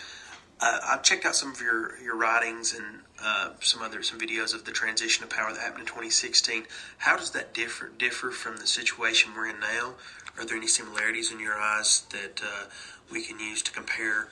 [0.60, 2.84] Uh, I've checked out some of your, your writings and
[3.22, 6.66] uh, some other some videos of the transition of power that happened in 2016.
[6.98, 9.94] How does that differ differ from the situation we're in now?
[10.36, 12.64] Are there any similarities in your eyes that uh,
[13.08, 14.30] we can use to compare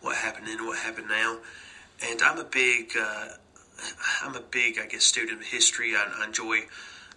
[0.00, 1.40] what happened then and what happened now?
[2.10, 3.28] and I'm a big, uh,
[4.22, 5.94] I'm a big, I guess, student of history.
[5.94, 6.60] I, I enjoy,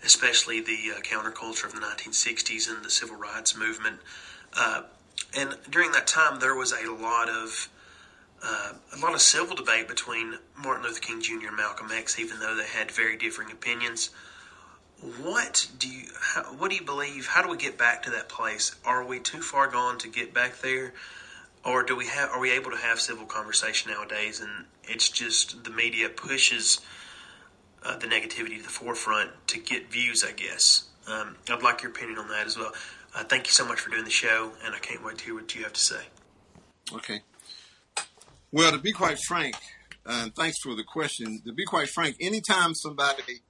[0.03, 3.99] especially the uh, counterculture of the 1960s and the civil rights movement.
[4.57, 4.83] Uh,
[5.37, 7.69] and during that time, there was a lot of
[8.43, 11.47] uh, a lot of civil debate between Martin Luther King Jr.
[11.47, 14.09] and Malcolm X, even though they had very differing opinions.
[15.21, 17.27] What do you how, what do you believe?
[17.27, 18.75] How do we get back to that place?
[18.85, 20.93] Are we too far gone to get back there?
[21.65, 24.39] Or do we have are we able to have civil conversation nowadays?
[24.39, 26.79] And it's just the media pushes
[27.83, 30.83] uh, the negativity to the forefront to get views i guess.
[31.07, 32.71] Um, i'd like your opinion on that as well.
[33.13, 35.35] Uh, thank you so much for doing the show and i can't wait to hear
[35.35, 36.01] what you have to say.
[36.93, 37.21] Okay.
[38.51, 39.55] Well to be quite frank
[40.05, 41.41] and uh, thanks for the question.
[41.45, 43.41] To be quite frank anytime somebody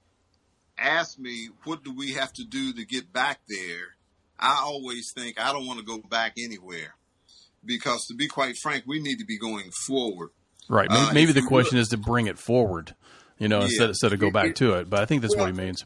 [0.78, 3.96] asks me what do we have to do to get back there?
[4.38, 6.95] I always think i don't want to go back anywhere
[7.66, 10.30] because to be quite frank, we need to be going forward.
[10.68, 10.88] Right.
[10.88, 12.94] Maybe, uh, maybe the question look, is to bring it forward,
[13.38, 14.90] you know, yeah, instead, instead of go back it, to it.
[14.90, 15.84] But I think that's well, what he means.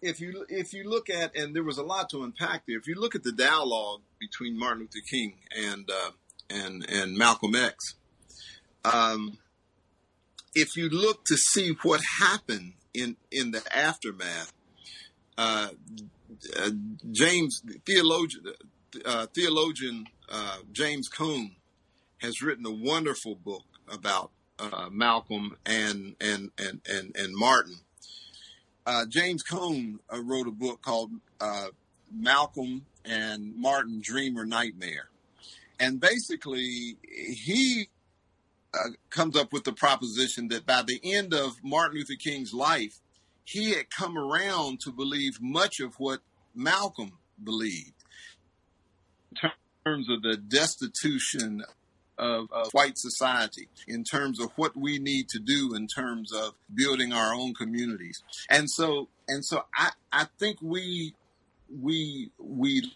[0.00, 2.78] If you if you look at and there was a lot to unpack there.
[2.78, 6.10] If you look at the dialogue between Martin Luther King and uh,
[6.50, 7.94] and and Malcolm X,
[8.84, 9.38] um,
[10.54, 14.52] if you look to see what happened in in the aftermath,
[15.36, 15.70] uh,
[16.58, 16.70] uh
[17.10, 18.44] James theologian
[19.04, 21.56] uh, theologian uh, James Cone
[22.18, 27.76] has written a wonderful book about uh, Malcolm and and and and, and Martin.
[28.86, 31.10] Uh, James Cone uh, wrote a book called
[31.40, 31.68] uh,
[32.12, 35.08] Malcolm and Martin Dream or Nightmare,
[35.78, 37.88] and basically he
[39.08, 43.00] comes up with the proposition that by the end of Martin Luther King's life,
[43.42, 46.20] he had come around to believe much of what
[46.54, 47.12] Malcolm
[47.42, 47.94] believed
[49.86, 51.62] terms of the destitution
[52.18, 56.54] of, of, white society, in terms of what we need to do in terms of
[56.74, 58.22] building our own communities.
[58.48, 61.14] And so, and so I, I think we,
[61.70, 62.90] we, we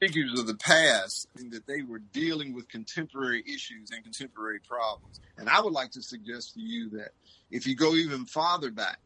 [0.00, 5.20] figures of the past that they were dealing with contemporary issues and contemporary problems.
[5.38, 7.10] And I would like to suggest to you that
[7.50, 8.98] if you go even farther back,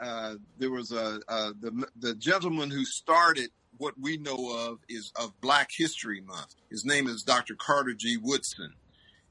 [0.00, 5.40] uh, there was a, the the gentleman who started what we know of is of
[5.40, 6.54] Black History Month.
[6.70, 7.54] His name is Dr.
[7.54, 8.16] Carter G.
[8.20, 8.74] Woodson.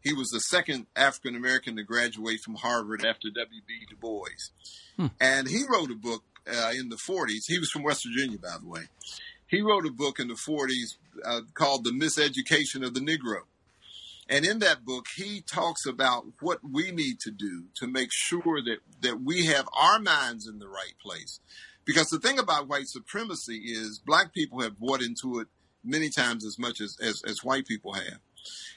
[0.01, 3.73] He was the second African American to graduate from Harvard after W.B.
[3.89, 4.27] Du Bois,
[4.95, 5.07] hmm.
[5.19, 7.41] and he wrote a book uh, in the 40s.
[7.47, 8.83] He was from West Virginia, by the way.
[9.47, 13.41] He wrote a book in the 40s uh, called "The Miseducation of the Negro."
[14.29, 18.61] And in that book, he talks about what we need to do to make sure
[18.61, 21.39] that, that we have our minds in the right place.
[21.85, 25.47] Because the thing about white supremacy is black people have bought into it
[25.83, 28.19] many times as much as, as, as white people have.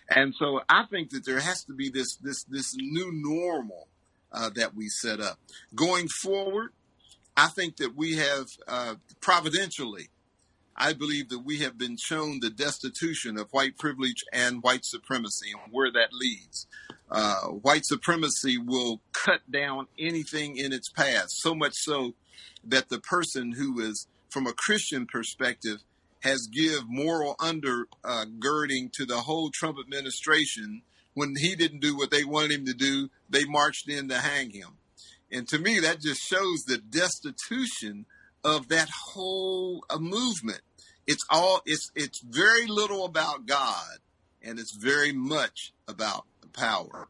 [0.08, 3.88] And so I think that there has to be this this this new normal
[4.32, 5.38] uh, that we set up
[5.74, 6.70] going forward.
[7.36, 10.08] I think that we have uh, providentially,
[10.82, 15.52] I believe that we have been shown the destitution of white privilege and white supremacy
[15.52, 16.66] and where that leads.
[17.10, 22.14] Uh, white supremacy will cut down anything in its path, so much so
[22.64, 25.82] that the person who is, from a Christian perspective,
[26.20, 30.80] has give moral undergirding to the whole Trump administration.
[31.12, 34.48] When he didn't do what they wanted him to do, they marched in to hang
[34.50, 34.78] him.
[35.30, 38.06] And to me, that just shows the destitution
[38.44, 40.62] of that whole uh, movement.
[41.06, 43.98] It's all it's it's very little about God,
[44.42, 47.08] and it's very much about power.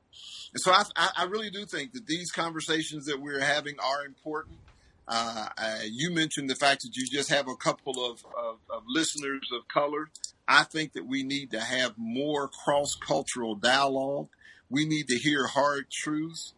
[0.52, 0.84] And so I,
[1.16, 4.58] I really do think that these conversations that we're having are important.
[5.06, 8.82] Uh, uh, you mentioned the fact that you just have a couple of, of, of,
[8.86, 10.08] listeners of color.
[10.46, 14.28] I think that we need to have more cross cultural dialogue.
[14.68, 16.54] We need to hear hard truths.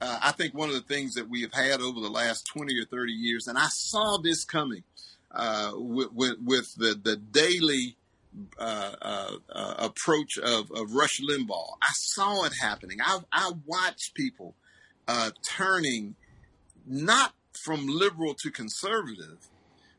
[0.00, 2.72] Uh, I think one of the things that we have had over the last 20
[2.78, 4.84] or 30 years, and I saw this coming
[5.32, 7.96] uh, with, with, with, the, the daily
[8.58, 11.76] uh, uh, approach of, of Rush Limbaugh.
[11.82, 12.98] I saw it happening.
[13.04, 14.54] I, I watched people
[15.42, 16.14] turning
[16.86, 19.48] not from liberal to conservative,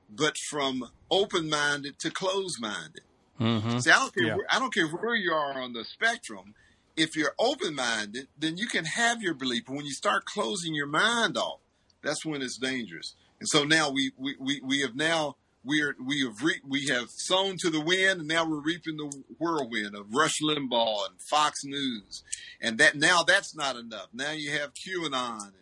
[0.10, 3.02] but from open minded to closed minded.
[3.40, 3.80] Mm-hmm.
[3.80, 4.24] See, I don't care.
[4.26, 4.36] Yeah.
[4.36, 6.54] Where, I don't care where you are on the spectrum.
[6.96, 9.64] If you're open minded, then you can have your belief.
[9.66, 11.60] But when you start closing your mind off,
[12.04, 13.16] that's when it's dangerous.
[13.42, 15.36] And so now we we, we, we have now
[15.66, 18.98] we are we have re, we have sown to the wind, and now we're reaping
[18.98, 22.24] the whirlwind of Rush Limbaugh and Fox News,
[22.62, 24.08] and that now that's not enough.
[24.14, 25.54] Now you have QAnon and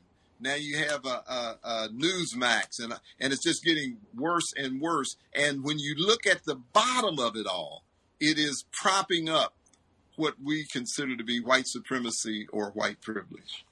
[0.41, 5.15] now you have a, a, a Newsmax, and and it's just getting worse and worse.
[5.33, 7.85] And when you look at the bottom of it all,
[8.19, 9.53] it is propping up
[10.17, 13.65] what we consider to be white supremacy or white privilege.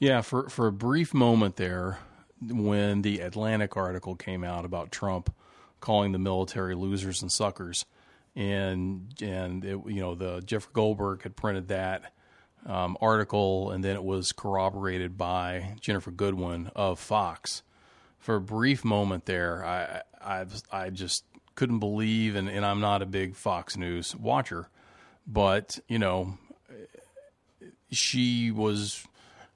[0.00, 1.98] Yeah, for for a brief moment there,
[2.42, 5.34] when the Atlantic article came out about Trump
[5.80, 7.84] calling the military losers and suckers,
[8.36, 12.12] and and it, you know the Jeff Goldberg had printed that
[12.66, 17.62] um, article, and then it was corroborated by Jennifer Goodwin of Fox.
[18.18, 21.24] For a brief moment there, I I, I just
[21.54, 24.68] couldn't believe, and, and I'm not a big Fox News watcher,
[25.26, 26.38] but you know,
[27.90, 29.06] she was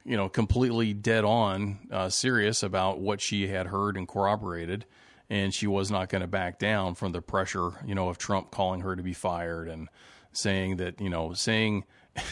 [0.04, 4.84] you know completely dead on uh, serious about what she had heard and corroborated
[5.30, 8.50] and she was not going to back down from the pressure you know of Trump
[8.50, 9.88] calling her to be fired and
[10.32, 11.84] saying that you know saying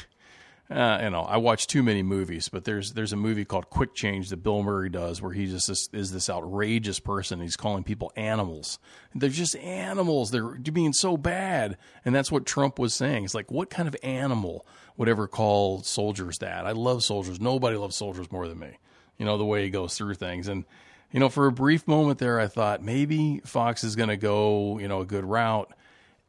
[0.73, 3.95] uh, you know, I watch too many movies, but there's there's a movie called Quick
[3.95, 7.41] Change that Bill Murray does where he just is, is this outrageous person.
[7.41, 8.79] He's calling people animals.
[9.15, 10.31] They're just animals.
[10.31, 13.25] They're being so bad, and that's what Trump was saying.
[13.25, 14.67] It's like, what kind of animal
[14.97, 16.67] would ever call soldiers that?
[16.67, 17.41] I love soldiers.
[17.41, 18.79] Nobody loves soldiers more than me.
[19.19, 20.65] You know the way he goes through things, and
[21.13, 24.79] you know, for a brief moment there, I thought maybe Fox is going to go,
[24.79, 25.71] you know, a good route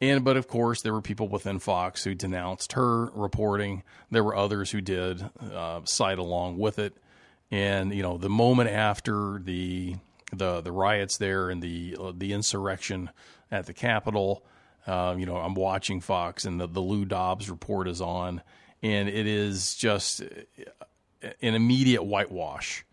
[0.03, 3.83] and but of course, there were people within Fox who denounced her reporting.
[4.11, 6.97] There were others who did uh, side along with it.
[7.51, 9.95] And you know, the moment after the
[10.33, 13.11] the the riots there and the uh, the insurrection
[13.49, 14.43] at the Capitol,
[14.85, 18.41] uh, you know, I'm watching Fox and the, the Lou Dobbs report is on,
[18.81, 22.85] and it is just an immediate whitewash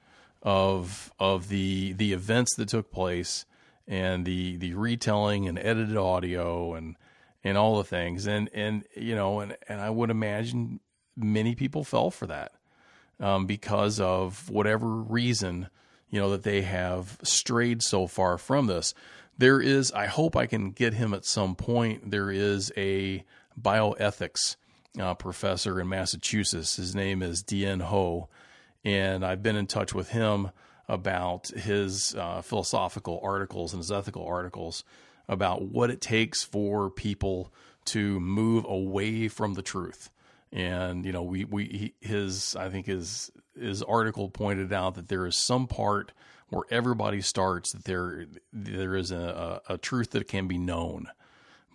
[0.43, 3.45] of of the the events that took place
[3.87, 6.97] and the the retelling and edited audio and
[7.45, 10.81] and all the things and and you know and and I would imagine
[11.17, 12.53] many people fell for that
[13.19, 15.69] um, because of whatever reason
[16.09, 18.95] you know that they have strayed so far from this.
[19.41, 22.11] There is, I hope I can get him at some point.
[22.11, 23.25] There is a
[23.59, 24.57] bioethics
[25.01, 26.77] uh, professor in Massachusetts.
[26.77, 28.29] His name is Dean Ho,
[28.85, 30.51] and I've been in touch with him
[30.89, 34.85] about his uh, philosophical articles and his ethical articles
[35.27, 37.51] about what it takes for people
[37.87, 40.11] to move away from the truth.
[40.53, 45.25] And you know, we we his I think his his article pointed out that there
[45.25, 46.13] is some part
[46.51, 51.07] where everybody starts that there there is a, a, truth that can be known,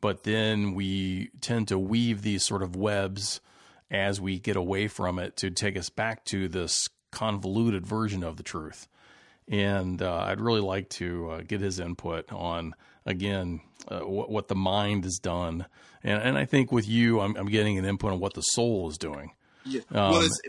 [0.02, 3.42] but then we tend to weave these sort of webs
[3.90, 8.36] as we get away from it to take us back to this convoluted version of
[8.36, 8.88] the truth.
[9.48, 14.48] And uh, I'd really like to uh, get his input on again uh, what, what,
[14.48, 15.68] the mind has done,
[16.04, 18.90] and and I think with you, I'm, I'm getting an input on what the soul
[18.90, 19.32] is doing.
[19.64, 20.42] Yeah, um, well, it's,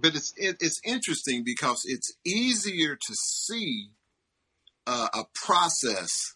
[0.00, 3.90] but it's it, it's interesting because it's easier to see
[4.86, 6.34] uh, a process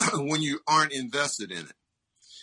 [0.14, 1.72] when you aren't invested in it.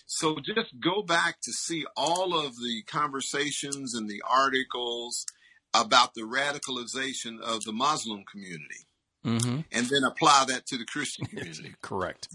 [0.05, 5.25] So just go back to see all of the conversations and the articles
[5.73, 8.85] about the radicalization of the Muslim community,
[9.25, 9.59] Mm-hmm.
[9.71, 11.75] and then apply that to the Christian community.
[11.81, 12.29] Correct.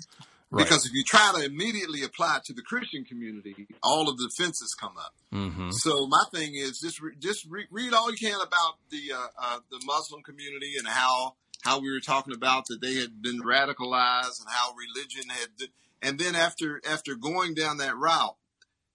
[0.50, 0.64] Right.
[0.64, 4.74] Because if you try to immediately apply to the Christian community, all of the fences
[4.78, 5.14] come up.
[5.32, 5.70] mm-hmm.
[5.72, 9.26] So my thing is just re- just re- read all you can about the uh,
[9.42, 13.40] uh, the Muslim community and how how we were talking about that they had been
[13.40, 15.68] radicalized and how religion had,
[16.02, 18.36] and then after after going down that route,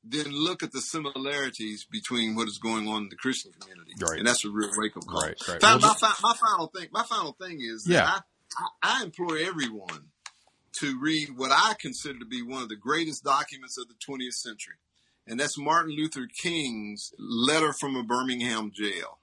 [0.03, 4.19] then look at the similarities between what is going on in the Christian community, Right.
[4.19, 5.21] and that's a real wake up call.
[5.23, 5.61] Right, right.
[5.61, 8.05] Well, my, my final thing, my final thing is Yeah.
[8.05, 8.19] I,
[8.57, 10.05] I, I implore everyone
[10.81, 14.33] to read what I consider to be one of the greatest documents of the 20th
[14.33, 14.75] century.
[15.27, 19.19] And that's Martin Luther King's letter from a Birmingham jail.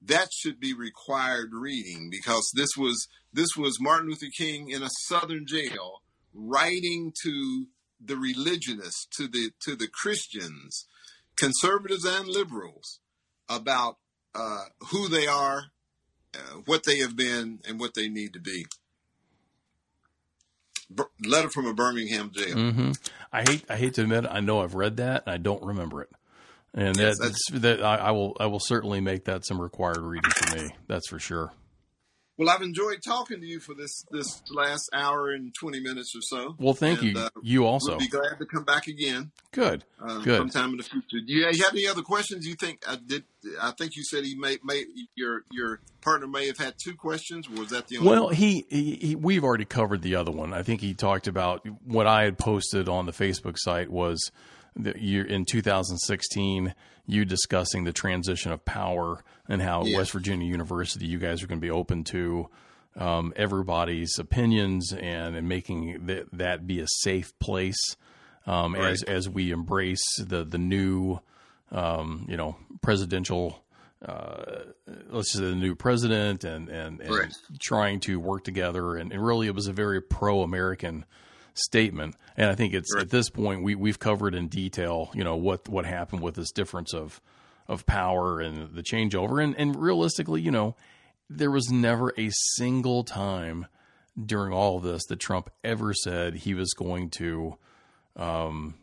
[0.00, 4.88] That should be required reading because this was this was Martin Luther King in a
[5.06, 6.02] southern jail
[6.32, 7.66] writing to
[8.00, 10.86] the religionists, to the to the Christians,
[11.36, 13.00] conservatives and liberals,
[13.48, 13.98] about
[14.34, 15.64] uh, who they are,
[16.34, 18.64] uh, what they have been, and what they need to be.
[21.24, 22.54] Letter from a Birmingham jail.
[22.54, 22.92] hmm
[23.32, 25.62] I hate I hate to admit it, I know I've read that and I don't
[25.62, 26.10] remember it.
[26.74, 29.98] And Yes, that, that's, that I, I will I will certainly make that some required
[30.00, 30.70] reading for me.
[30.86, 31.52] That's for sure.
[32.38, 36.22] Well, I've enjoyed talking to you for this this last hour and twenty minutes or
[36.22, 36.54] so.
[36.58, 37.18] Well, thank And, you.
[37.18, 37.90] uh, you also.
[37.90, 39.84] We'll be glad to come back again Good.
[40.00, 40.38] uh, Good.
[40.38, 41.18] sometime in the future.
[41.26, 42.46] Do you, you have any other questions?
[42.46, 43.24] You think I did?
[43.60, 44.84] I think you said he may, may
[45.16, 47.48] your your partner may have had two questions.
[47.48, 48.08] Or was that the only?
[48.08, 48.34] Well, one?
[48.34, 50.52] he, he, he we've already covered the other one.
[50.54, 54.30] I think he talked about what I had posted on the Facebook site was
[54.78, 56.74] that you in 2016
[57.06, 59.98] you discussing the transition of power and how Yeah.
[59.98, 62.48] West Virginia University you guys are going to be open to
[62.96, 67.96] um, everybody's opinions and, and making that, that be a safe place
[68.46, 71.18] um, as as we embrace the the new
[71.70, 73.62] um, you know presidential
[74.06, 74.60] uh,
[75.10, 77.32] let's say the new president and and, and Right.
[77.60, 81.04] trying to work together and, and really it was a very pro American
[81.58, 85.36] statement and I think it's at this point we we've covered in detail you know
[85.36, 87.20] what what happened with this difference of
[87.66, 90.74] of power and the changeover and and realistically you know
[91.30, 93.66] there was never a single time
[94.24, 97.56] during all of this that Trump ever said he was going to
[98.16, 98.74] um,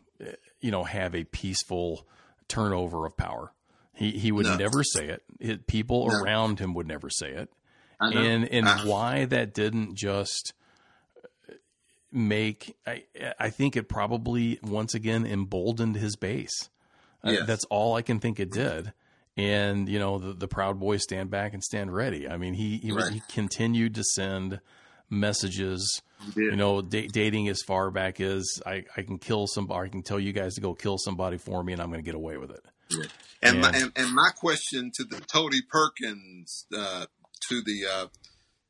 [0.60, 2.06] you know, have a peaceful
[2.48, 3.52] turnover of power.
[3.92, 4.56] He he would No.
[4.56, 5.22] never say it.
[5.40, 6.20] it people No.
[6.20, 7.50] around him would never say it.
[8.00, 8.82] And and Ah.
[8.86, 10.54] why that didn't just
[12.16, 13.04] make I
[13.38, 16.68] I think it probably once again emboldened his base.
[17.22, 18.92] Uh, that's all I can think it did.
[19.36, 22.28] And you know the the Proud Boys stand back and stand ready.
[22.28, 23.12] I mean he he, Right.
[23.12, 24.60] he continued to send
[25.10, 26.02] messages
[26.34, 30.02] you know, da- dating as far back as I, I can kill somebody, I can
[30.02, 32.36] tell you guys to go kill somebody for me, and I'm going to get away
[32.36, 32.64] with it.
[33.42, 37.06] And, my, and and my question to the Tony Perkins, uh,
[37.48, 38.06] to the uh,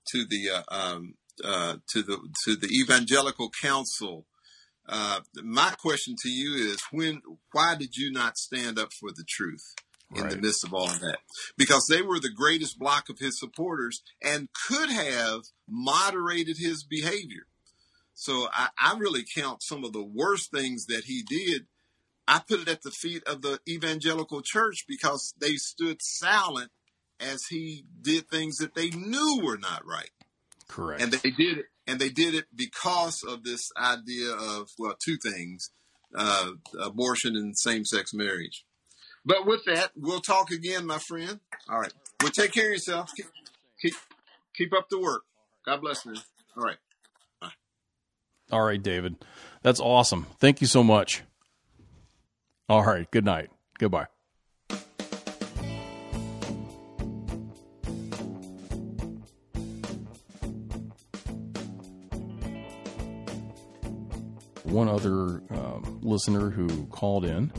[0.08, 1.14] to the uh, um,
[1.44, 4.26] uh, to the to the Evangelical Council,
[4.88, 7.22] uh, my question to you is when
[7.52, 9.74] why did you not stand up for the truth
[10.14, 11.18] in the midst of all of that?
[11.56, 17.46] Because they were the greatest block of his supporters and could have moderated his behavior.
[18.14, 21.66] So I, I really count some of the worst things that he did
[22.28, 26.70] I put it at the feet of the evangelical church because they stood silent
[27.20, 30.10] as he did things that they knew were not right.
[30.68, 31.02] Correct.
[31.02, 35.16] And they did it and they did it because of this idea of well two
[35.16, 35.70] things
[36.14, 38.64] uh, abortion and same-sex marriage.
[39.24, 41.40] But with that, we'll talk again, my friend.
[41.68, 41.92] All right.
[42.22, 43.10] Well, take care of yourself.
[43.16, 43.26] Keep
[43.80, 43.94] keep,
[44.54, 45.22] keep up the work.
[45.64, 46.14] God bless you.
[46.56, 46.76] All right.
[48.52, 49.16] All right, David.
[49.62, 50.26] That's awesome.
[50.38, 51.22] Thank you so much.
[52.68, 53.10] All right.
[53.10, 53.50] Good night.
[53.78, 54.06] Goodbye.
[64.66, 67.52] One other um, listener who called in,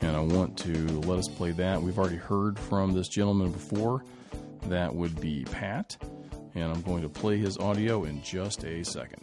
[0.00, 1.80] and I want to let us play that.
[1.80, 4.04] We've already heard from this gentleman before.
[4.68, 5.96] That would be Pat,
[6.54, 9.22] and I'm going to play his audio in just a second.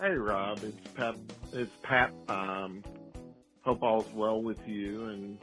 [0.00, 1.16] Hey Rob, it's Pat.
[1.52, 2.14] It's Pat.
[2.28, 2.82] Um,
[3.62, 5.36] hope all's well with you and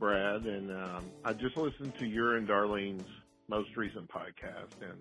[0.00, 0.44] Brad.
[0.44, 3.06] And um, I just listened to your and Darlene's
[3.48, 4.98] most recent podcast, and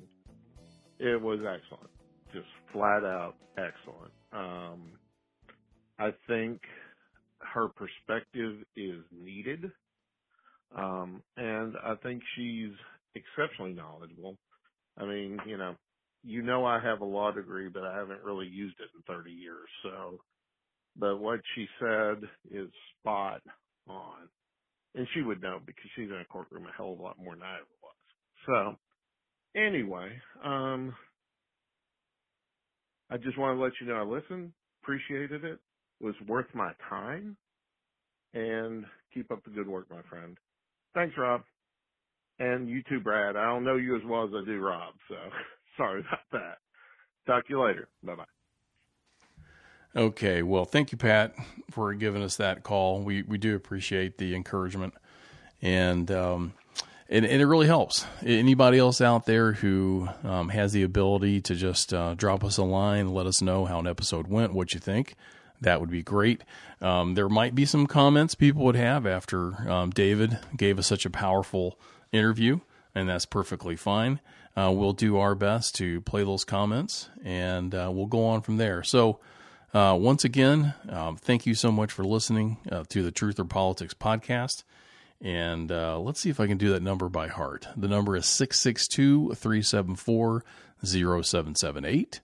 [1.00, 1.92] it was excellent,
[2.34, 4.14] just flat out excellent.
[4.32, 5.00] Um,
[6.00, 6.62] I think
[7.40, 9.72] her perspective is needed,
[10.76, 12.74] um, and I think she's
[13.16, 14.38] exceptionally knowledgeable.
[14.98, 15.76] I mean, you know,
[16.24, 19.32] you know I have a law degree, but I haven't really used it in 30
[19.32, 19.68] years.
[19.84, 20.20] So,
[20.98, 22.70] but what she said is
[23.00, 23.42] spot
[23.88, 24.30] on.
[24.96, 27.36] And she would know because she's in a courtroom a hell of a lot more
[27.36, 28.78] than I ever was.
[29.56, 30.10] Anyway,
[30.44, 30.94] um,
[33.10, 34.52] I just want to let you know I listened,
[34.84, 35.60] appreciated it,
[36.02, 37.38] was worth my time,
[38.34, 40.38] and keep up the good work, my friend.
[40.94, 41.42] Thanks, Rob.
[42.40, 43.38] And you too, Brad.
[43.38, 45.16] I don't know you as well as I do Rob, so
[45.78, 46.58] sorry about that.
[47.26, 47.88] Talk to you later.
[48.04, 48.26] Bye bye.
[49.96, 51.34] Okay, well, thank you, Pat,
[51.72, 53.02] for giving us that call.
[53.02, 54.94] We we do appreciate the encouragement,
[55.62, 56.54] and um,
[57.10, 58.06] and, and it really helps.
[58.26, 62.64] Anybody else out there who um, has the ability to just uh, drop us a
[62.64, 65.16] line, let us know how an episode went, what you think.
[65.62, 66.44] That would be great.
[66.82, 71.06] Um, there might be some comments people would have after um, David gave us such
[71.06, 71.80] a powerful
[72.12, 72.60] interview,
[72.94, 74.20] and that's perfectly fine.
[74.58, 78.58] Uh, we'll do our best to play those comments, and uh, we'll go on from
[78.58, 78.84] there.
[78.84, 79.20] So,
[79.74, 83.46] uh, once again, um, thank you so much for listening uh, to the Truth or
[83.46, 84.64] Politics podcast.
[85.22, 87.68] And uh, let's see if I can do that number by heart.
[87.76, 90.44] The number is 662 374
[90.84, 92.22] 0778.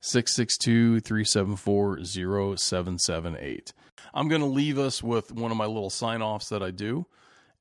[0.00, 3.72] 662 374 0778.
[4.12, 7.06] I'm going to leave us with one of my little sign offs that I do.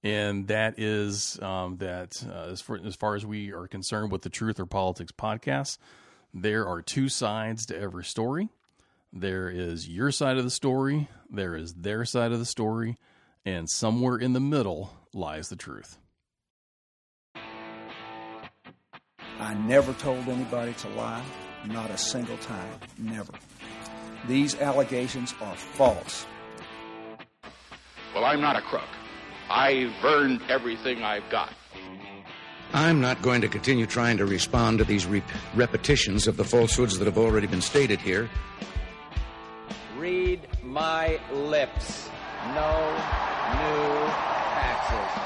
[0.03, 4.21] And that is um, that uh, as, far, as far as we are concerned with
[4.21, 5.77] the Truth or Politics podcast,
[6.33, 8.49] there are two sides to every story.
[9.13, 12.97] There is your side of the story, there is their side of the story,
[13.45, 15.97] and somewhere in the middle lies the truth.
[19.39, 21.23] I never told anybody to lie,
[21.65, 23.33] not a single time, never.
[24.27, 26.25] These allegations are false.
[28.15, 28.87] Well, I'm not a crook.
[29.49, 31.51] I've earned everything I've got.
[32.73, 35.21] I'm not going to continue trying to respond to these re-
[35.55, 38.29] repetitions of the falsehoods that have already been stated here.
[39.97, 42.09] Read my lips.
[42.47, 42.91] No
[43.55, 44.05] new
[44.53, 45.21] taxes.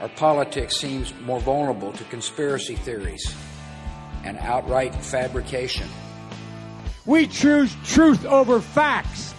[0.00, 3.34] Our politics seems more vulnerable to conspiracy theories
[4.24, 5.88] and outright fabrication.
[7.06, 9.34] We choose truth over facts.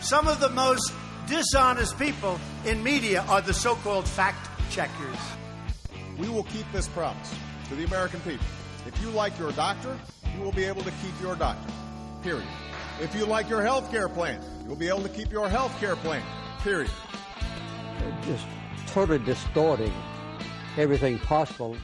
[0.00, 0.92] Some of the most
[1.26, 5.16] dishonest people in media are the so called fact checkers.
[6.18, 7.34] We will keep this promise
[7.68, 8.46] to the American people.
[8.86, 9.98] If you like your doctor,
[10.36, 11.72] you will be able to keep your doctor.
[12.22, 12.46] Period.
[13.00, 15.96] If you like your health care plan, you'll be able to keep your health care
[15.96, 16.22] plan.
[16.60, 16.90] Period.
[18.22, 18.46] Just
[18.86, 19.92] totally distorting
[20.76, 21.76] everything possible